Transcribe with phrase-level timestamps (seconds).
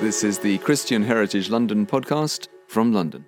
[0.00, 3.26] This is the Christian Heritage London podcast from London.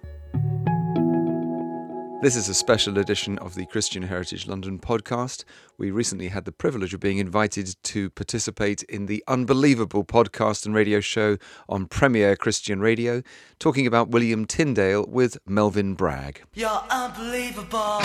[2.23, 5.45] This is a special edition of the Christian Heritage London podcast.
[5.77, 10.75] We recently had the privilege of being invited to participate in the unbelievable podcast and
[10.75, 11.37] radio show
[11.69, 13.23] on Premier Christian Radio,
[13.59, 16.41] talking about William Tyndale with Melvyn Bragg.
[16.55, 18.01] You're unbelievable.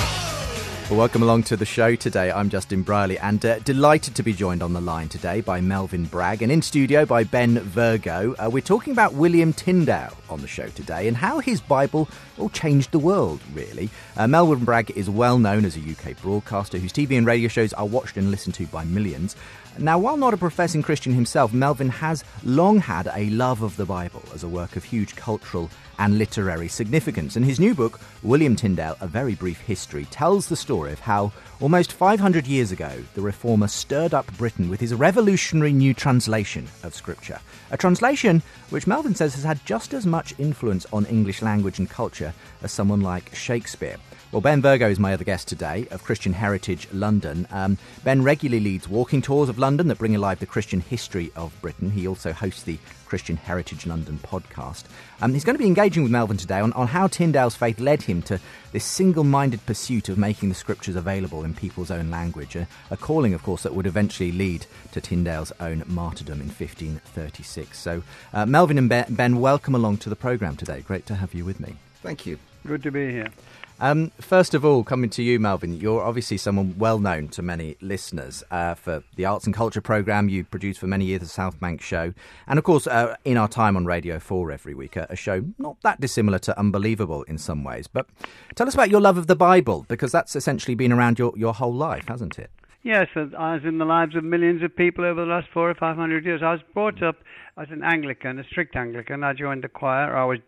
[0.90, 2.32] Well, welcome along to the show today.
[2.32, 6.06] I'm Justin Brierley and uh, delighted to be joined on the line today by Melvyn
[6.10, 8.34] Bragg and in studio by Ben Virgo.
[8.40, 12.48] Uh, we're talking about William Tyndale on the show today and how his Bible all
[12.48, 13.90] changed the world, really.
[14.16, 17.74] Uh, Melvyn Bragg is well known as a UK broadcaster whose TV and radio shows
[17.74, 19.36] are watched and listened to by millions.
[19.80, 23.86] Now, while not a professing Christian himself, Melvyn has long had a love of the
[23.86, 25.70] Bible as a work of huge cultural
[26.00, 27.36] and literary significance.
[27.36, 31.32] And his new book, William Tyndale A Very Brief History, tells the story of how,
[31.60, 36.96] almost 500 years ago, the reformer stirred up Britain with his revolutionary new translation of
[36.96, 37.40] Scripture.
[37.70, 38.42] A translation
[38.72, 42.72] which Melvyn says has had just as much influence on English language and culture as
[42.72, 43.98] someone like Shakespeare.
[44.30, 47.48] Well, Ben Virgo is my other guest today of Christian Heritage London.
[47.50, 51.56] Um, ben regularly leads walking tours of London that bring alive the Christian history of
[51.62, 51.92] Britain.
[51.92, 54.84] He also hosts the Christian Heritage London podcast.
[55.22, 58.02] Um, he's going to be engaging with Melvyn today on, on how Tyndale's faith led
[58.02, 58.38] him to
[58.74, 62.98] this single minded pursuit of making the scriptures available in people's own language, a, a
[62.98, 67.80] calling, of course, that would eventually lead to Tyndale's own martyrdom in 1536.
[67.80, 68.04] So,
[68.34, 70.82] uh, Melvyn and Ben, ben, welcome along to the programme today.
[70.82, 71.78] Great to have you with me.
[72.04, 72.40] Thank you.
[72.66, 73.32] Good to be here.
[73.80, 77.78] Um, first of all, coming to you, Melvyn, you're obviously someone well known to many
[77.80, 81.60] listeners uh, for the arts and culture programme you produced for many years, the South
[81.60, 82.14] Bank Show,
[82.48, 85.44] and of course, uh, in our time on Radio 4 every week, a, a, show
[85.60, 87.88] not that dissimilar to Unbelievable in some ways.
[87.88, 88.08] But
[88.56, 91.54] tell us about your love of the Bible, because that's essentially been around your, your
[91.54, 92.50] whole life, hasn't it?
[92.82, 95.98] Yes, as in the lives of millions of people over the last four or five
[95.98, 96.42] hundred years.
[96.42, 97.18] I was brought up
[97.58, 99.24] as an Anglican, a strict Anglican.
[99.24, 100.16] I joined the choir.
[100.16, 100.40] I was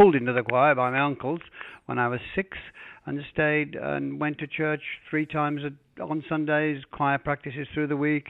[0.00, 1.40] pulled into the choir by my uncles
[1.84, 2.56] when I was six
[3.04, 4.80] and stayed and went to church
[5.10, 5.60] three times
[6.00, 8.28] on Sundays, choir practices through the week,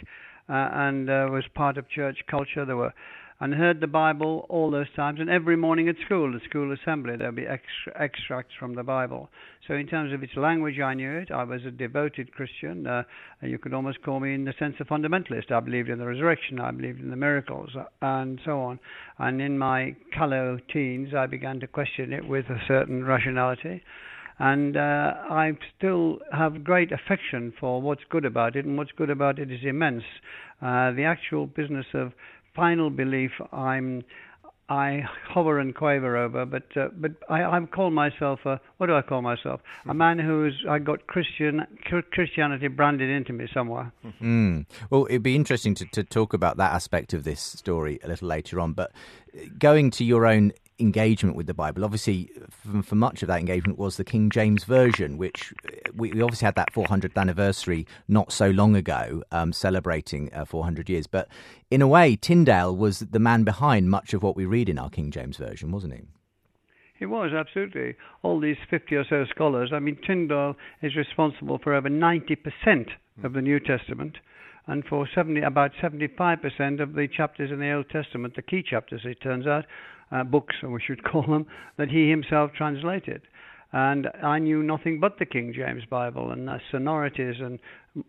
[0.49, 2.65] uh, and uh, was part of church culture.
[2.65, 2.93] There were
[3.41, 5.19] and heard the Bible all those times.
[5.19, 9.31] And every morning at school, the school assembly, there'll be extra, extracts from the Bible.
[9.67, 11.31] So in terms of its language, I knew it.
[11.31, 12.87] I was a devoted Christian.
[12.87, 13.03] Uh,
[13.41, 15.51] you could almost call me in the sense of fundamentalist.
[15.51, 16.61] I believed in the resurrection.
[16.61, 18.79] I believed in the miracles, uh, and so on.
[19.19, 23.83] And in my callow teens, I began to question it with a certain rationality
[24.41, 29.11] and uh, I still have great affection for what's good about it, and what's good
[29.11, 30.03] about it is immense.
[30.63, 32.13] Uh, the actual business of
[32.55, 34.05] final belief I'm
[34.71, 38.95] I hover and quaver over, but uh, but I, I call myself a what do
[38.95, 39.61] I call myself?
[39.89, 41.67] A man who's I got Christian
[42.13, 43.93] Christianity branded into me somewhere.
[44.23, 44.67] Mm.
[44.89, 48.29] Well, it'd be interesting to, to talk about that aspect of this story a little
[48.29, 48.73] later on.
[48.73, 48.93] But
[49.59, 51.85] going to your own engagement with the Bible.
[51.85, 55.53] Obviously, for, for, much of that engagement was the King James Version, which
[55.95, 60.89] we, we obviously had that 400th anniversary not so long ago, um, celebrating uh, 400
[60.89, 61.07] years.
[61.07, 61.29] But
[61.71, 64.91] in a way, Tyndale was the man behind much of what we read in our
[64.91, 66.01] King James Version, wasn't he?
[66.99, 67.97] He was, absolutely.
[68.23, 69.71] All these 50 or so scholars.
[69.73, 72.91] I mean, Tyndale is responsible for over 90%
[73.25, 74.17] of the New Testament
[74.67, 79.01] and for 70, about 75% of the chapters in the Old Testament, the key chapters,
[79.05, 79.65] it turns out,
[80.11, 81.47] uh, books, or we should call them,
[81.79, 83.23] that he himself translated.
[83.73, 87.61] And I knew nothing but the King James Bible and the sonorities and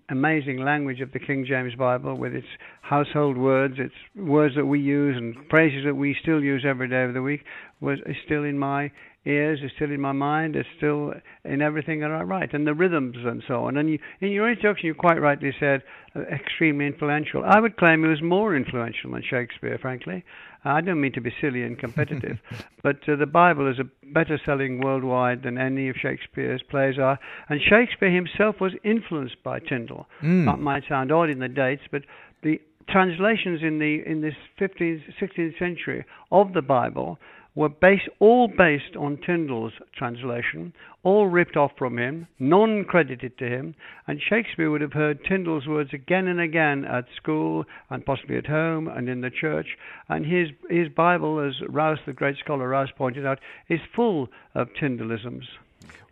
[0.09, 2.47] amazing language of the King James Bible with its
[2.81, 7.03] household words, its words that we use and phrases that we still use every day
[7.03, 7.41] of the week
[7.79, 8.91] was is still in my
[9.25, 11.13] ears, is still in my mind, is still
[11.43, 13.77] in everything that I write, and the rhythms and so on.
[13.77, 15.83] And you, in your introduction, you quite rightly said
[16.15, 17.43] uh, extremely influential.
[17.45, 20.23] I would claim he was more influential than Shakespeare, frankly.
[20.63, 22.37] I don't mean to be silly and competitive,
[22.83, 27.17] but uh, the Bible is a better selling worldwide than any of Shakespeare's plays are.
[27.49, 30.07] And Shakespeare himself was influenced by Tyndale.
[30.21, 30.45] Mm.
[30.45, 32.03] That might sound odd in the dates, but
[32.43, 37.17] the translations in the in this 15th, 16th century of the Bible
[37.53, 43.45] were based, all based on Tyndale's translation, all ripped off from him, none credited to
[43.45, 43.75] him,
[44.07, 48.45] and Shakespeare would have heard Tyndale's words again and again at school and possibly at
[48.45, 49.67] home and in the church.
[50.07, 54.69] And his his Bible, as Rowse, the great scholar Rowse, pointed out, is full of
[54.81, 55.43] Tyndalisms.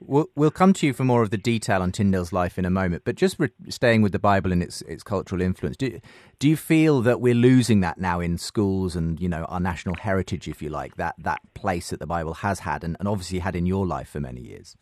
[0.01, 2.69] We'll, we'll come to you for more of the detail on Tyndale's life in a
[2.69, 5.99] moment, but just re- staying with the Bible and its its cultural influence, do
[6.39, 9.95] do you feel that we're losing that now in schools and you know our national
[9.95, 13.39] heritage, if you like, that that place that the Bible has had and, and obviously
[13.39, 14.77] had in your life for many years?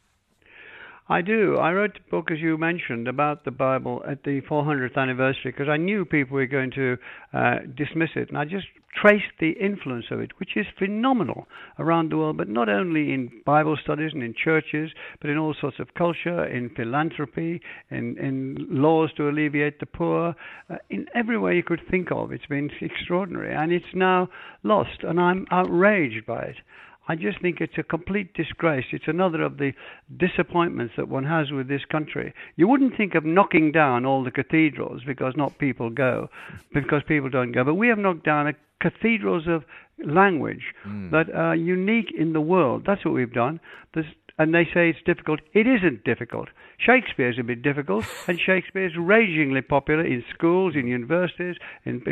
[1.09, 1.57] I do.
[1.57, 5.69] I wrote a book, as you mentioned, about the Bible at the 400th anniversary because
[5.69, 6.97] I knew people were going to
[7.33, 8.67] uh, dismiss it, and I just
[9.01, 11.47] traced the influence of it, which is phenomenal
[11.79, 14.91] around the world, but not only in Bible studies and in churches,
[15.21, 17.61] but in all sorts of culture, in philanthropy,
[17.91, 20.35] in, in laws to alleviate the poor,
[20.69, 22.31] uh, in every way you could think of.
[22.31, 24.29] It's been extraordinary, and it's now
[24.63, 26.57] lost, and I'm outraged by it.
[27.07, 28.85] I just think it's a complete disgrace.
[28.91, 29.71] It's another of the
[30.17, 32.33] disappointments that one has with this country.
[32.55, 36.29] You wouldn't think of knocking down all the cathedrals because not people go,
[36.73, 37.63] because people don't go.
[37.63, 39.63] But we have knocked down a cathedrals of
[40.05, 41.09] language mm.
[41.11, 42.83] that are unique in the world.
[42.85, 43.59] That's what we've done.
[43.93, 44.05] There's
[44.39, 45.39] and they say it's difficult.
[45.53, 46.49] It isn't difficult.
[46.79, 51.55] Shakespeare's a bit difficult, and Shakespeare's ragingly popular in schools, in universities.
[51.85, 52.03] In,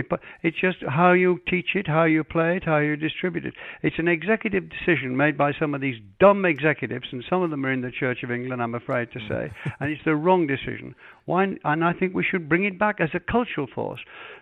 [0.41, 3.53] it's just how you teach it, how you play it, how you distribute it.
[3.83, 7.63] It's an executive decision made by some of these dumb executives, and some of them
[7.65, 10.95] are in the Church of England, I'm afraid to say, and it's the wrong decision.
[11.25, 11.55] Why?
[11.63, 14.01] And I think we should bring it back as a cultural force.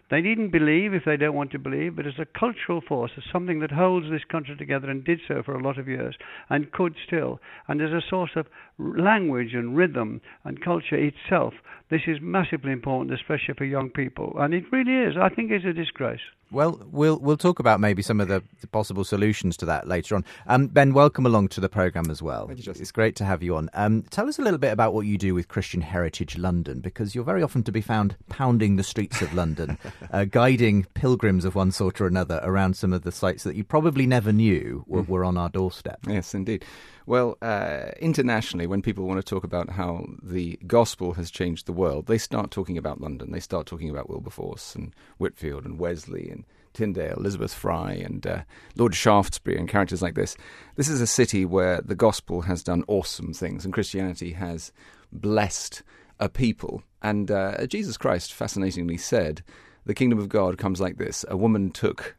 [0.10, 3.24] They needn't believe if they don't want to believe, but as a cultural force, as
[3.32, 6.16] something that holds this country together and did so for a lot of years
[6.50, 8.48] and could still, and as a source of
[8.78, 11.54] language and rhythm Um, and culture itself,
[11.90, 14.34] this is massively important, especially for young people.
[14.38, 15.16] And it really is.
[15.20, 16.22] I think it's a disgrace.
[16.54, 20.16] Well, we'll we'll talk about maybe some of the, the possible solutions to that later
[20.16, 20.24] on.
[20.46, 22.48] Um, ben, welcome along to the program as well.
[22.56, 23.72] You, it's great to have you on.
[23.74, 27.16] Um, tell us a little bit about what you do with Christian Heritage London, because
[27.16, 29.80] you're very often to be found pounding the streets of London,
[30.12, 33.64] uh, guiding pilgrims of one sort or another around some of the sites that you
[33.64, 35.08] probably never knew were, mm.
[35.08, 36.02] were on our doorstep.
[36.08, 36.64] Yes, indeed.
[37.06, 41.74] Well, uh, internationally, when people want to talk about how the gospel has changed the
[41.74, 43.32] world, they start talking about London.
[43.32, 46.43] They start talking about Wilberforce and Whitefield and Wesley and
[46.74, 48.42] Tyndale, Elizabeth Fry, and uh,
[48.76, 50.36] Lord Shaftesbury, and characters like this.
[50.76, 54.72] This is a city where the gospel has done awesome things, and Christianity has
[55.12, 55.84] blessed
[56.20, 56.84] a people.
[57.02, 59.44] And uh, Jesus Christ fascinatingly said,
[59.86, 61.26] The kingdom of God comes like this.
[61.28, 62.16] A woman took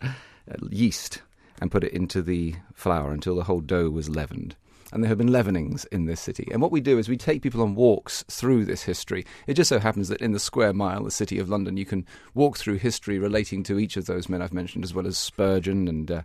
[0.70, 1.22] yeast
[1.60, 4.56] and put it into the flour until the whole dough was leavened.
[4.92, 6.48] And there have been leavenings in this city.
[6.50, 9.26] And what we do is we take people on walks through this history.
[9.46, 12.06] It just so happens that in the square mile, the city of London, you can
[12.34, 15.88] walk through history relating to each of those men I've mentioned, as well as Spurgeon
[15.88, 16.22] and uh,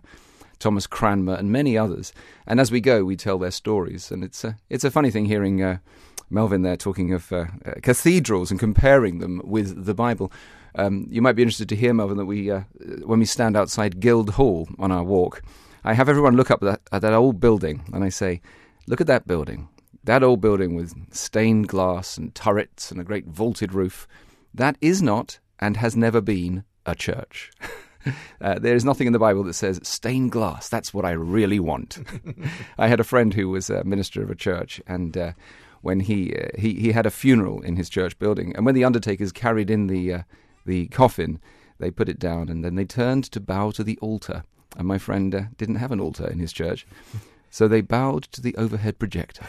[0.58, 2.14] Thomas Cranmer and many others.
[2.46, 4.10] And as we go, we tell their stories.
[4.10, 5.78] And it's a, it's a funny thing hearing uh,
[6.30, 10.32] Melvyn there talking of uh, uh cathedrals and comparing them with the Bible.
[10.76, 12.62] Um, you might be interested to hear, Melvyn, that we, uh,
[13.04, 15.42] when we stand outside Guildhall on our walk,
[15.84, 18.40] I have everyone look up at that, at that old building and I say,
[18.86, 19.68] look at that building.
[20.04, 24.08] That old building with stained glass and turrets and a great vaulted roof.
[24.52, 27.50] That is not and has never been a church.
[28.38, 30.68] Uh, there is nothing in the Bible that says stained glass.
[30.68, 32.06] That's what I really want.
[32.78, 35.32] I had a friend who was a minister of a church, and uh,
[35.80, 38.84] when he, uh, he he had a funeral in his church building, and when the
[38.84, 40.22] undertakers carried in the uh,
[40.66, 41.40] the coffin,
[41.78, 44.44] they put it down and then they turned to bow to the altar.
[44.76, 46.86] And my friend uh, didn't have an altar in his church.
[47.50, 49.46] So they bowed to the overhead projector.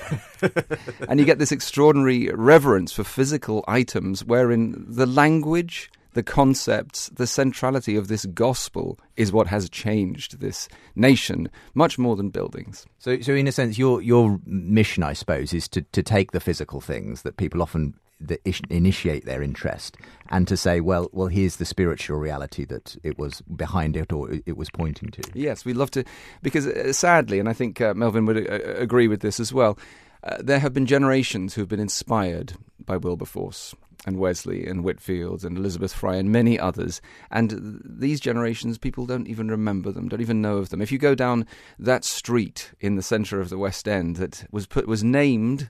[1.09, 7.25] and you get this extraordinary reverence for physical items wherein the language, the concepts, the
[7.25, 12.85] centrality of this gospel is what has changed this nation much more than buildings.
[12.99, 16.39] So, so in a sense, your your mission, I suppose, is to, to take the
[16.39, 19.97] physical things that people often that initiate their interest
[20.29, 24.29] and to say, well, well, here's the spiritual reality that it was behind it or
[24.45, 25.23] it was pointing to.
[25.33, 26.03] Yes, we love to,
[26.41, 29.77] because uh, sadly, and I think uh, Melvyn would uh, agree with this as well,
[30.23, 32.53] uh, there have been generations who have been inspired
[32.83, 37.01] by Wilberforce and Wesley and Whitefield and Elizabeth Fry and many others.
[37.31, 40.81] And these generations, people don't even remember them, don't even know of them.
[40.81, 41.45] If you go down
[41.79, 45.69] that street in the centre of the West End that was put was named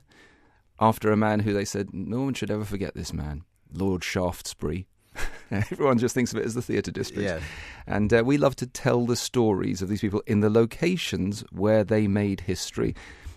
[0.80, 4.86] after a man who they said no one should ever forget this man, Lord Shaftesbury.
[5.50, 7.22] Everyone just thinks of it as the theatre district.
[7.22, 7.40] Yeah.
[7.86, 11.84] And uh, we love to tell the stories of these people in the locations where
[11.84, 12.94] they made history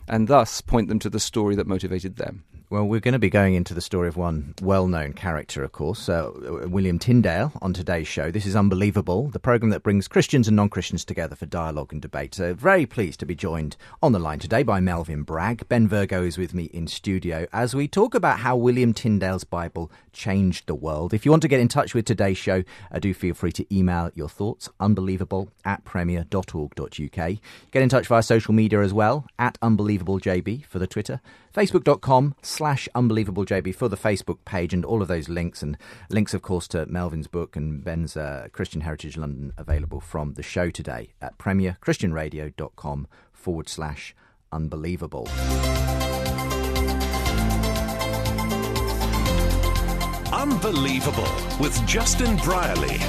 [0.08, 2.43] and thus point them to the story that motivated them.
[2.72, 5.72] Well, we're going to be going into the story of one well known character, of
[5.72, 6.30] course, uh,
[6.68, 8.30] William Tyndale, on today's show.
[8.30, 12.00] This is Unbelievable, the programme that brings Christians and non Christians together for dialogue and
[12.00, 12.36] debate.
[12.36, 15.68] So, very pleased to be joined on the line today by Melvyn Bragg.
[15.68, 19.92] Ben Virgo is with me in studio as we talk about how William Tyndale's Bible
[20.14, 21.12] changed the world.
[21.12, 23.76] If you want to get in touch with today's show, uh, do feel free to
[23.76, 26.92] email your thoughts, unbelievable at premier.org.uk.
[27.72, 31.20] Get in touch via social media as well, at unbelievablejb for the Twitter,
[31.53, 35.77] facebook.com slash unbelievable.jb for the Facebook page and all of those links and
[36.10, 40.44] links, of course, to Melvyn's book and Ben's uh, Christian Heritage London available from the
[40.44, 44.15] show today at premierchristianradio.com forward slash
[44.51, 45.27] unbelievable.
[50.32, 51.27] Unbelievable
[51.60, 53.00] with Justin Brierley.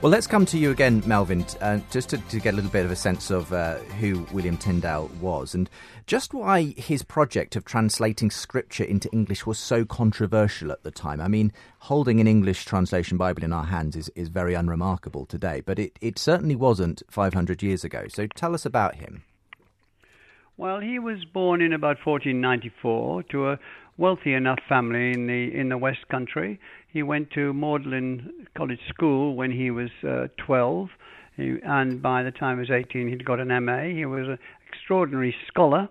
[0.00, 2.84] Well, let's come to you again, Melvyn, uh, just to, to, get a little bit
[2.84, 5.68] of a sense of uh, who William Tyndale was and
[6.06, 11.20] just why his project of translating scripture into English was so controversial at the time.
[11.20, 15.64] I mean, holding an English translation Bible in our hands is, is very unremarkable today,
[15.66, 18.04] but it, it certainly wasn't 500 years ago.
[18.06, 19.24] So tell us about him.
[20.56, 23.58] Well, he was born in about 1494 to a
[23.96, 26.58] wealthy enough family in the in the West Country.
[26.90, 30.88] He went to Magdalen College School when he was uh, 12,
[31.36, 33.82] he, and by the time he was 18, he'd got an MA.
[33.82, 35.88] He was an extraordinary scholar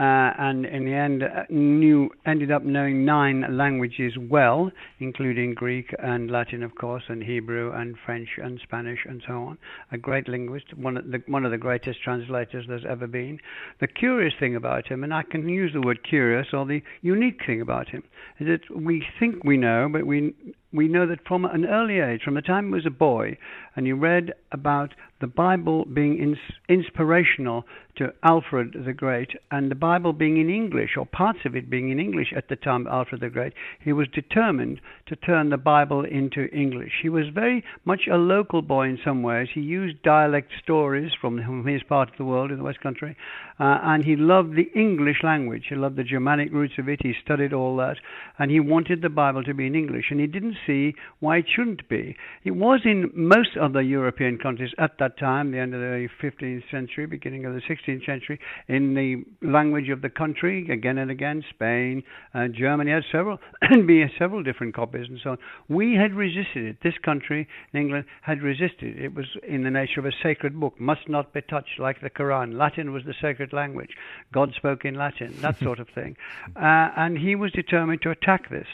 [0.00, 5.94] uh, and in the end uh, knew ended up knowing nine languages well, including Greek
[5.98, 9.58] and Latin, of course, and Hebrew and French and Spanish and so on.
[9.92, 13.40] A great linguist, one of the one of the greatest translators there's ever been.
[13.80, 17.42] The curious thing about him, and I can use the word curious, or the unique
[17.44, 18.02] thing about him,
[18.38, 20.34] is that we think we know, but we
[20.72, 23.36] we know that from an early age, from the time he was a boy,
[23.80, 27.64] and he read about the Bible being ins- inspirational
[27.96, 31.90] to Alfred the Great, and the Bible being in English, or parts of it being
[31.90, 35.58] in English at the time of Alfred the Great, he was determined to turn the
[35.58, 36.92] Bible into English.
[37.02, 39.48] He was very much a local boy in some ways.
[39.54, 43.16] He used dialect stories from, from his part of the world in the West Country,
[43.58, 45.66] uh, and he loved the English language.
[45.68, 47.00] He loved the Germanic roots of it.
[47.02, 47.98] He studied all that,
[48.38, 51.46] and he wanted the Bible to be in English, and he didn't see why it
[51.54, 52.16] shouldn't be.
[52.44, 56.62] It was in most other European countries at that time, the end of the 15th
[56.70, 61.44] century, beginning of the 16th century, in the language of the country, again and again.
[61.50, 62.02] Spain,
[62.34, 63.38] uh, Germany had several,
[64.18, 65.38] several different copies and so on.
[65.68, 66.76] We had resisted it.
[66.82, 69.04] This country, England, had resisted it.
[69.04, 72.10] It was in the nature of a sacred book, must not be touched, like the
[72.10, 72.58] Quran.
[72.58, 73.90] Latin was the sacred language.
[74.32, 76.16] God spoke in Latin, that sort of thing.
[76.56, 78.66] Uh, and he was determined to attack this.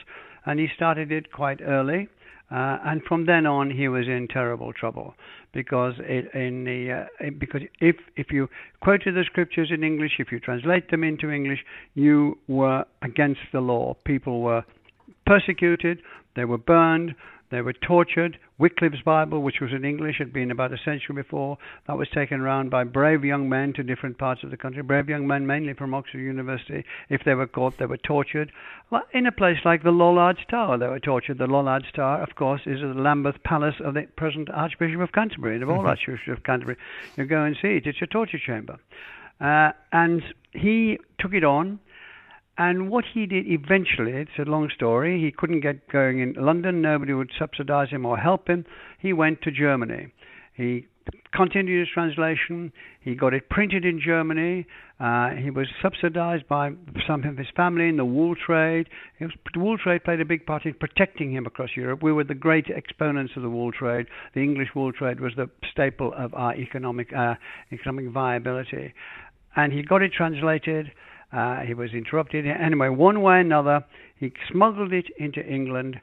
[0.44, 2.08] And he started it quite early.
[2.48, 5.14] Uh, and from then on, he was in terrible trouble
[5.52, 8.48] because it, in the uh, because if if you
[8.80, 11.58] quoted the scriptures in English, if you translate them into English,
[11.94, 13.96] you were against the law.
[14.04, 14.62] People were
[15.24, 16.00] persecuted,
[16.36, 17.16] they were burned,
[17.50, 18.38] they were tortured.
[18.58, 21.58] Wycliffe's Bible, which was in English, had been about a century before.
[21.86, 24.82] That was taken around by brave young men to different parts of the country.
[24.82, 26.84] Brave young men, mainly from Oxford University.
[27.08, 28.50] If they were caught, they were tortured.
[29.12, 31.38] In a place like the Lollards Tower, they were tortured.
[31.38, 35.62] The Lollards Tower, of course, is the Lambeth Palace of the present Archbishop of Canterbury,
[35.62, 35.86] of all mm-hmm.
[35.86, 36.76] Archbishop of Canterbury.
[37.16, 37.86] You go and see it.
[37.86, 38.78] It's a torture chamber.
[39.40, 40.22] Uh, and
[40.52, 41.78] he took it on
[42.58, 46.80] and what he did eventually, it's a long story, he couldn't get going in London,
[46.80, 48.64] nobody would subsidize him or help him.
[48.98, 50.12] He went to Germany.
[50.54, 50.86] He
[51.34, 52.72] continued his translation.
[53.00, 54.66] He got it printed in Germany.
[54.98, 56.70] Uh, he was subsidized by
[57.06, 58.88] some of his family in the wool trade.
[59.20, 62.02] Was, the wool trade played a big part in protecting him across Europe.
[62.02, 64.06] We were the great exponents of the wool trade.
[64.34, 67.34] The English wool trade was the staple of our economic uh,
[67.70, 68.94] economic viability.
[69.54, 70.90] And he got it translated.
[71.36, 72.46] Uh, he was interrupted.
[72.46, 73.84] Anyway, one way or another,
[74.16, 76.00] he smuggled it into England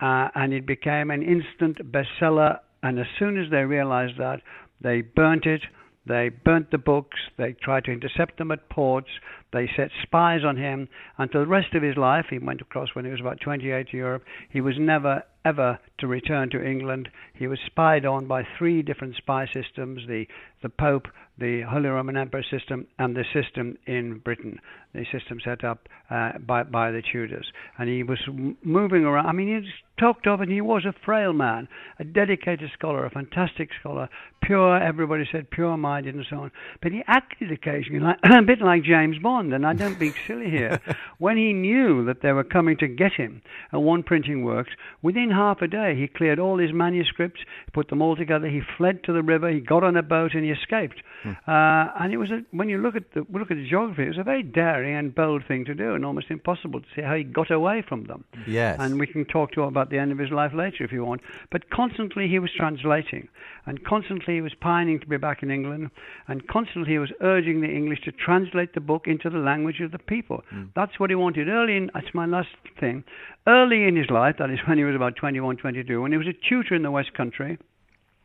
[0.00, 2.60] uh, and it became an instant bestseller.
[2.84, 4.42] And as soon as they realized that,
[4.80, 5.62] they burnt it.
[6.06, 7.18] They burnt the books.
[7.36, 9.08] They tried to intercept them at ports.
[9.52, 10.88] They set spies on him.
[11.18, 13.96] Until the rest of his life, he went across when he was about 28 to
[13.96, 14.22] Europe.
[14.48, 17.08] He was never, ever to return to England.
[17.34, 20.26] He was spied on by three different spy systems the,
[20.62, 24.58] the Pope, the Holy Roman Emperor system, and the system in Britain,
[24.94, 27.46] the system set up uh, by, by the Tudors.
[27.78, 28.18] And he was
[28.62, 29.26] moving around.
[29.26, 33.10] I mean, he talked of, and he was a frail man, a dedicated scholar, a
[33.10, 34.08] fantastic scholar,
[34.42, 36.52] pure, everybody said, pure minded and so on.
[36.82, 40.50] But he acted occasionally like, a bit like James Bond, and I don't be silly
[40.50, 40.80] here.
[41.18, 44.70] when he knew that they were coming to get him at one printing works,
[45.02, 47.40] within half a day he cleared all his manuscripts,
[47.72, 50.44] put them all together, he fled to the river, he got on a boat, and
[50.44, 51.02] he escaped.
[51.26, 51.50] Hmm.
[51.50, 54.08] Uh, and it was a, when you look at the look at the geography, it
[54.08, 57.14] was a very daring and bold thing to do, and almost impossible to see how
[57.14, 58.24] he got away from them.
[58.46, 58.76] Yes.
[58.80, 61.04] And we can talk to him about the end of his life later if you
[61.04, 61.22] want.
[61.50, 63.28] But constantly he was translating,
[63.66, 65.90] and constantly he was pining to be back in England,
[66.28, 69.90] and constantly he was urging the English to translate the book into the language of
[69.90, 70.44] the people.
[70.54, 70.70] Mm.
[70.76, 71.48] That's what he wanted.
[71.48, 73.04] Early in, that's my last thing,
[73.46, 76.28] early in his life, that is when he was about 21, 22, when he was
[76.28, 77.58] a tutor in the West Country,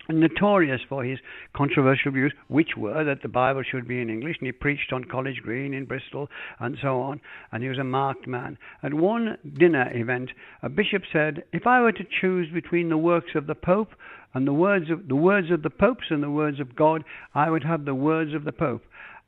[0.10, 1.20] notorious for his
[1.56, 5.04] controversial views, which were that the Bible should be in English, and he preached on
[5.04, 6.30] College Green in Bristol
[6.60, 8.58] and so on, and he was a marked man.
[8.84, 10.32] At one dinner event,
[10.62, 13.92] a bishop said, If I were to choose between the works of the Pope
[14.34, 17.04] and the words of the words of the popes and the words of God,
[17.36, 18.84] I would have the words of the Pope.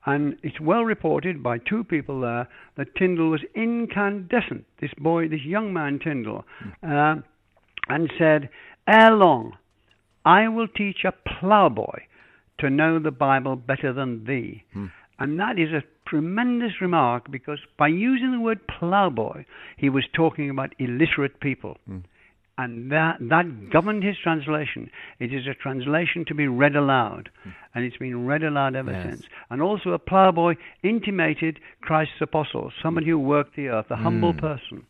[0.05, 5.43] And it's well reported by two people there that Tyndale was incandescent, this boy, this
[5.45, 6.43] young man Tyndale,
[6.85, 7.15] uh,
[7.87, 8.49] and said,
[8.85, 9.53] Ere long,
[10.25, 12.03] I will teach a ploughboy
[12.59, 14.63] to know the Bible better than thee.
[14.73, 14.87] Hmm.
[15.19, 19.45] And that is a tremendous remark because by using the word ploughboy,
[19.77, 21.77] he was talking about illiterate people.
[21.85, 21.99] Hmm.
[22.55, 24.91] And that, that governed his translation.
[25.19, 27.29] It is a translation to be read aloud.
[27.43, 27.49] Hmm.
[27.73, 29.05] And it's been read aloud ever Yes.
[29.09, 29.23] since.
[29.49, 34.85] And also, a ploughboy intimated Christ's apostle, somebody who worked the earth, a humble person.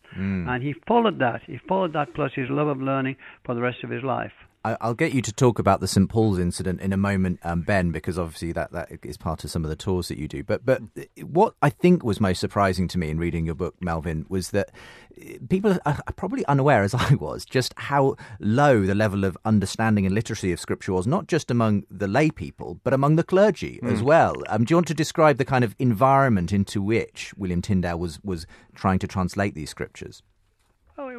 [0.49, 1.41] And he followed that.
[1.47, 4.33] He followed that plus his love of learning for the rest of his life.
[4.65, 7.61] I- I'll get you to talk about the St Paul's incident in a moment, um,
[7.61, 10.43] Ben, because obviously that, that is part of some of the tours that you do.
[10.43, 10.81] But but
[11.21, 14.71] what I think was most surprising to me in reading your book, Melvyn, was that
[15.19, 20.05] uh, people are probably unaware, as I was, just how low the level of understanding
[20.05, 23.79] and literacy of Scripture was, not just among the lay people, but among the clergy
[23.83, 24.35] as well.
[24.47, 28.19] Um, do you want to describe the kind of environment into which William Tyndale was
[28.23, 30.23] was trying to translate these scriptures?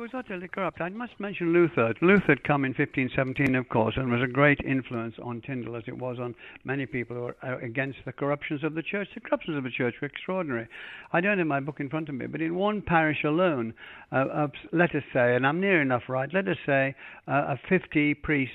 [0.04, 0.82] It was utterly corrupt.
[0.82, 1.94] I must mention Luther.
[2.02, 5.84] Luther had come in 1517, of course, and was a great influence on Tyndale, as
[5.86, 9.08] it was on many people who were uh, against the corruptions of the church.
[9.14, 10.68] The corruptions of the church were extraordinary.
[11.14, 13.72] I don't have my book in front of me, but in one parish alone,
[14.12, 16.94] uh, of, let us say, and I'm near enough right, let us say,
[17.26, 18.52] uh, of 50 priests,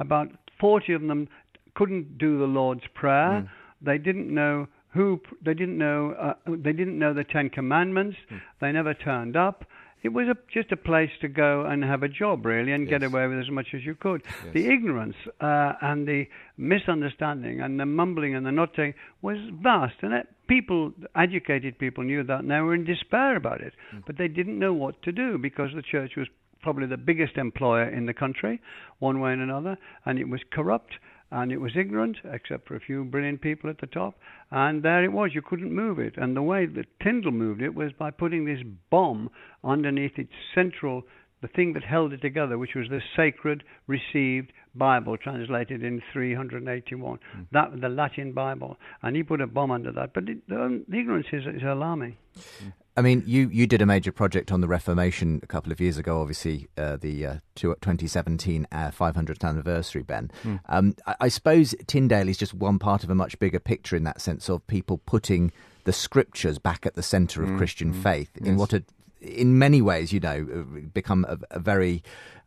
[0.00, 0.28] about
[0.60, 1.28] 40 of them
[1.76, 3.50] couldn't do the Lord's Prayer.
[3.80, 5.18] They didn't know who.
[5.42, 6.12] They didn't know.
[6.12, 8.18] Uh, they didn't know the Ten Commandments.
[8.60, 9.64] They never turned up.
[10.02, 13.02] It was a, just a place to go and have a job, really, and get
[13.02, 14.22] away with as much as you could.
[14.52, 16.26] The ignorance uh, and the
[16.56, 22.02] misunderstanding and the mumbling and the not saying was vast, and that people, educated people,
[22.02, 23.74] knew that, and they were in despair about it.
[24.06, 26.28] But they didn't know what to do because the church was
[26.62, 28.60] probably the biggest employer in the country,
[28.98, 30.94] one way and another, and it was corrupt
[31.30, 34.18] and it was ignorant, except for a few brilliant people at the top.
[34.50, 36.14] And there it was, you couldn't move it.
[36.16, 38.60] And the way that Tyndale moved it was by putting this
[38.90, 39.30] bomb
[39.62, 41.04] underneath its central,
[41.40, 47.18] the thing that held it together, which was the sacred received Bible, translated in 381,
[47.18, 47.42] hmm.
[47.52, 48.76] that the Latin Bible.
[49.02, 50.12] And he put a bomb under that.
[50.12, 52.16] But it, the, the ignorance is, is alarming.
[52.34, 52.68] Hmm.
[53.00, 55.96] I mean, you, you did a major project on the Reformation a couple of years
[55.96, 60.30] ago, obviously, uh, the uh, 2017 uh, 500th anniversary, Ben.
[60.68, 64.04] Um, I, I suppose Tyndale is just one part of a much bigger picture in
[64.04, 65.50] that sense of people putting
[65.84, 68.84] the scriptures back at the centre of Christian faith in what had,
[69.20, 72.02] in many ways, you know, uh, become a, a very,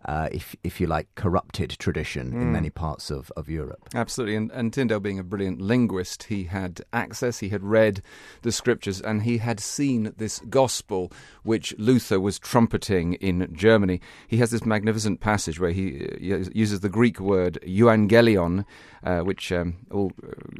[0.05, 3.89] uh, if, if you like, corrupted tradition in many parts of, of Europe.
[3.93, 8.01] Absolutely, and, and Tyndale, being a brilliant linguist, he had access, he had read
[8.41, 11.11] the scriptures, and he had seen this gospel
[11.43, 14.01] which Luther was trumpeting in Germany.
[14.27, 18.65] He has this magnificent passage where he uh, uses the Greek word euangelion,
[19.03, 20.11] uh, which um, all,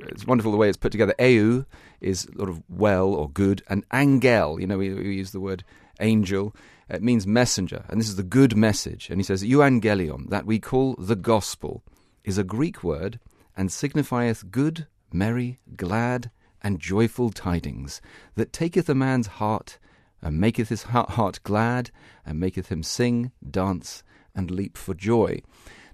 [0.10, 1.16] it's wonderful the way it's put together.
[1.20, 1.66] Eu
[2.02, 5.64] is sort of well or good, and angel, you know, we, we use the word
[6.00, 6.56] angel.
[6.90, 9.10] It means messenger, and this is the good message.
[9.10, 11.84] And he says, Euangelion, that we call the gospel,
[12.24, 13.20] is a Greek word
[13.56, 18.02] and signifieth good, merry, glad, and joyful tidings,
[18.36, 19.78] that taketh a man's heart,
[20.22, 21.92] and maketh his heart glad,
[22.26, 24.04] and maketh him sing, dance,
[24.34, 25.42] and leap for joy.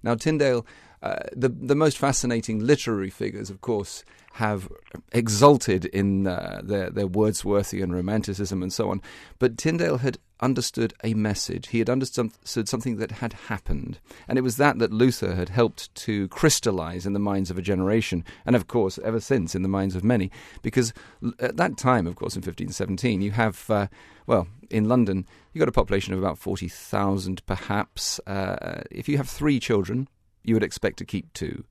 [0.03, 0.65] Now, Tyndale,
[1.01, 4.69] uh, the the most fascinating literary figures, of course, have
[5.11, 9.01] exulted in uh, their their Wordsworthian romanticism and so on.
[9.37, 11.67] But Tyndale had understood a message.
[11.69, 15.93] He had understood something that had happened, and it was that that Luther had helped
[15.95, 19.69] to crystallize in the minds of a generation, and of course, ever since in the
[19.69, 20.31] minds of many.
[20.61, 20.93] Because
[21.39, 23.87] at that time, of course, in 1517, you have uh,
[24.27, 28.19] well in London, you've got a population of about forty thousand, perhaps.
[28.27, 30.07] Uh, if you have three children,
[30.43, 31.63] you would expect to keep two.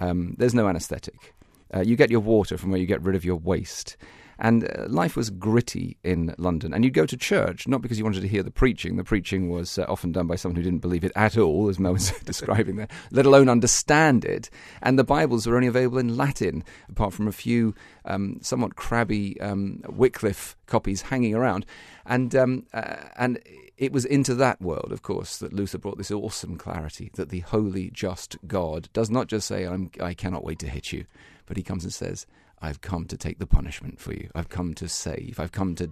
[0.00, 1.34] Um, there's no anaesthetic.
[1.74, 3.96] Uh, you get your water from where you get rid of your waste.
[4.38, 6.74] And uh, life was gritty in London.
[6.74, 8.96] And you'd go to church, not because you wanted to hear the preaching.
[8.96, 11.78] The preaching was uh, often done by someone who didn't believe it at all, as
[11.78, 14.50] Mel was describing there, let alone understand it.
[14.82, 19.40] And the Bibles were only available in Latin, apart from a few um, somewhat crabby
[19.40, 21.64] um, Wycliffe copies hanging around.
[22.04, 23.38] And, um, uh, and
[23.76, 27.40] it was into that world, of course, that Luther brought this awesome clarity that the
[27.40, 31.06] holy, just God does not just say, I'm, I cannot wait to hit you,
[31.46, 32.26] but he comes and says,
[32.62, 34.30] I've come to take the punishment for you.
[34.34, 35.38] I've come to save.
[35.38, 35.90] I've come to,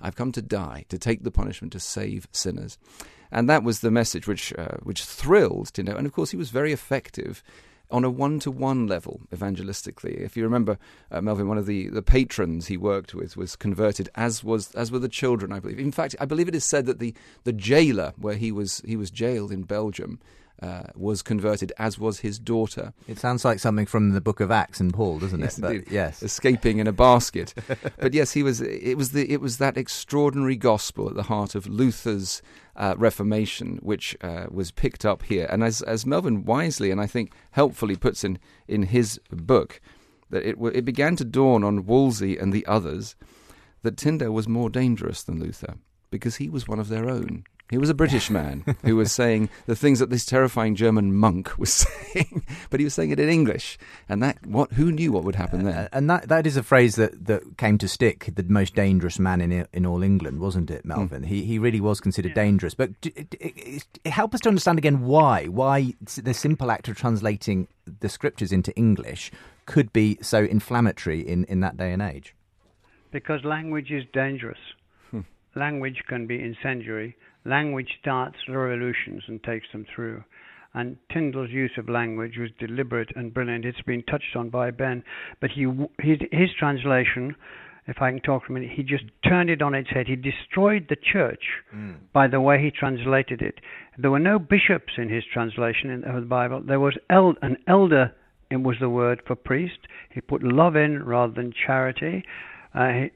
[0.00, 2.78] I've come to die, to take the punishment, to save sinners.
[3.30, 5.96] And that was the message which, uh, which thrilled Tyndale.
[5.96, 7.42] And of course, he was very effective
[7.90, 10.20] on a one-to-one level evangelistically.
[10.20, 10.78] If you remember,
[11.10, 14.90] uh, Melvyn, one of the, the patrons he worked with was converted, as was as
[14.90, 15.78] were the children, I believe.
[15.78, 18.96] In fact, I believe it is said that the, the jailer where he was he
[18.96, 20.18] was jailed in Belgium,
[20.62, 22.92] uh, was converted, as was his daughter.
[23.06, 25.60] It sounds like something from the Book of Acts and Paul, doesn't Yes, it?
[25.62, 25.90] But indeed.
[25.90, 27.52] yes, escaping in a basket.
[27.98, 28.60] but yes, he was.
[28.62, 29.30] It was the.
[29.30, 32.40] It was that extraordinary gospel at the heart of Luther's
[32.74, 35.46] uh, Reformation, which uh, was picked up here.
[35.50, 39.80] And as as Melvyn wisely and I think helpfully puts in in his book,
[40.30, 43.14] that it it began to dawn on Wolsey and the others
[43.82, 45.74] that Tyndale was more dangerous than Luther
[46.10, 47.44] because he was one of their own.
[47.68, 51.58] He was a British man who was saying the things that this terrifying German monk
[51.58, 51.72] was
[52.12, 53.76] saying, but he was saying it in English,
[54.08, 55.74] and that what who knew what would happen then?
[55.74, 58.30] Uh, and that that is a phrase that, that came to stick.
[58.34, 61.24] The most dangerous man in in all England, wasn't it, Melvyn?
[61.24, 62.74] He he really was considered dangerous.
[62.74, 66.88] But d- d- it, it, help us to understand again why why the simple act
[66.88, 67.68] of translating
[68.00, 69.30] the scriptures into English
[69.66, 72.34] could be so inflammatory in, in that day and age.
[73.10, 74.58] Because language is dangerous.
[75.56, 77.16] Language can be incendiary.
[77.46, 80.24] Language starts revolutions and takes them through.
[80.74, 83.64] And Tyndale's use of language was deliberate and brilliant.
[83.64, 85.04] It's been touched on by Ben,
[85.40, 85.62] but he
[86.00, 87.34] his, his translation,
[87.86, 90.06] if I can talk for a minute, he just turned it on its head.
[90.06, 91.96] He destroyed the church mm.
[92.12, 93.60] by the way he translated it.
[93.96, 96.62] There were no bishops in his translation in, of the Bible.
[96.66, 98.12] There was el- an elder.
[98.50, 99.78] It was the word for priest.
[100.12, 102.24] He put love in rather than charity.
[102.76, 103.08] Uh,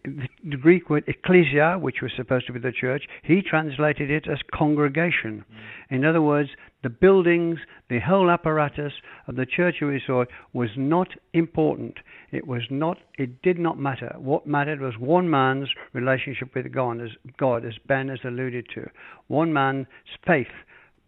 [0.43, 4.39] the Greek word ecclesia, which was supposed to be the church, he translated it as
[4.55, 5.45] congregation.
[5.91, 6.49] In other words,
[6.83, 7.59] the buildings,
[7.91, 8.95] the whole apparatus
[9.29, 11.99] of the church of Israel was not important.
[12.33, 12.97] It was not.
[13.19, 14.15] It did not matter.
[14.17, 18.89] What mattered was one man's relationship with God, as God, as Ben has alluded to.
[19.29, 19.89] One man's
[20.27, 20.47] faith,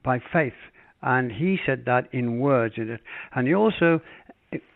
[0.04, 0.52] by faith,
[1.00, 2.74] and he said that in words.
[2.76, 3.00] In it,
[3.34, 4.02] and he also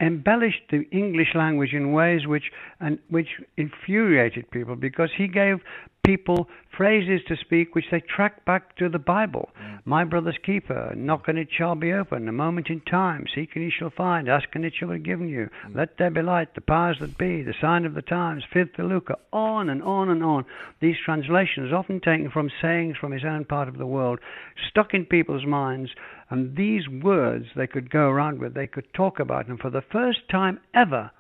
[0.01, 5.61] embellished the English language in ways which and which infuriated people because he gave
[6.07, 9.51] people phrases to speak which they tracked back to the Bible.
[9.61, 9.81] Mm.
[9.85, 13.65] My brother's keeper, knock and it shall be open, a moment in time, seek and
[13.65, 15.49] ye shall find, ask and it shall be given you.
[15.67, 15.75] Mm.
[15.75, 19.17] Let there be light, the powers that be, the sign of the times, filthy lucre,
[19.33, 20.45] on and on and on.
[20.81, 24.21] These translations, often taken from sayings from his own part of the world,
[24.71, 25.91] stuck in people's minds,
[26.31, 29.83] and these words they could go around with, they could talk about, and for the
[29.93, 31.11] first time ever,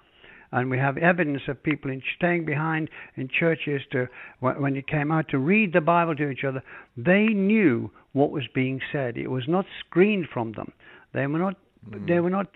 [0.53, 4.07] and we have evidence of people in staying behind in churches to
[4.40, 6.62] when it came out to read the Bible to each other.
[6.97, 9.16] They knew what was being said.
[9.16, 10.73] It was not screened from them.
[11.12, 11.57] They were not.
[11.88, 12.07] Hmm.
[12.07, 12.49] They were not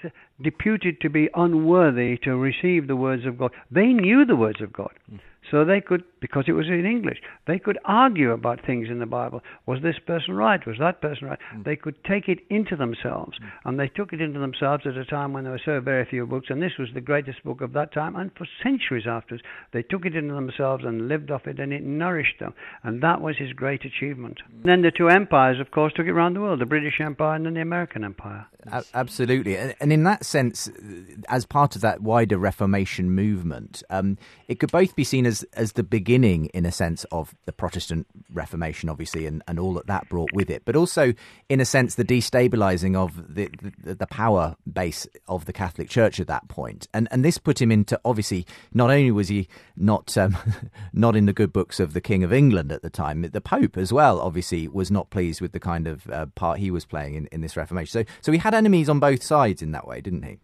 [0.42, 3.52] deputed to be unworthy to receive the words of God.
[3.70, 4.92] They knew the words of God.
[5.08, 5.16] Hmm.
[5.50, 9.06] So they could, because it was in English, they could argue about things in the
[9.06, 9.40] Bible.
[9.66, 10.64] Was this person right?
[10.66, 11.38] Was that person right?
[11.54, 11.64] Mm.
[11.64, 13.38] They could take it into themselves.
[13.38, 13.50] Mm.
[13.64, 16.26] And they took it into themselves at a time when there were so very few
[16.26, 16.46] books.
[16.50, 18.16] And this was the greatest book of that time.
[18.16, 21.82] And for centuries afterwards, they took it into themselves and lived off it, and it
[21.82, 22.54] nourished them.
[22.82, 24.38] And that was his great achievement.
[24.38, 24.64] Mm.
[24.64, 27.46] Then the two empires, of course, took it around the world the British Empire and
[27.46, 28.46] then the American Empire.
[28.70, 30.70] A- absolutely, and, and in that sense,
[31.28, 35.72] as part of that wider Reformation movement, um, it could both be seen as as
[35.72, 40.08] the beginning, in a sense, of the Protestant Reformation, obviously, and, and all that that
[40.08, 41.12] brought with it, but also,
[41.48, 43.48] in a sense, the destabilizing of the,
[43.82, 47.60] the the power base of the Catholic Church at that point, and and this put
[47.60, 50.36] him into obviously not only was he not um,
[50.92, 53.76] not in the good books of the King of England at the time, the Pope
[53.76, 57.14] as well, obviously, was not pleased with the kind of uh, part he was playing
[57.14, 58.06] in, in this Reformation.
[58.06, 60.38] So so he had enemies on both sides in that way, didn't he?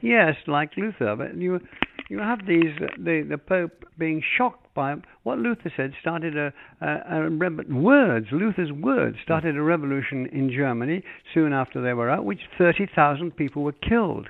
[0.00, 1.60] Yes, like Luther, but you
[2.08, 6.52] you have these uh, the the Pope being shocked by what Luther said started a,
[6.80, 12.10] a, a rev- words Luther's words started a revolution in Germany soon after they were
[12.10, 14.28] out, which thirty thousand people were killed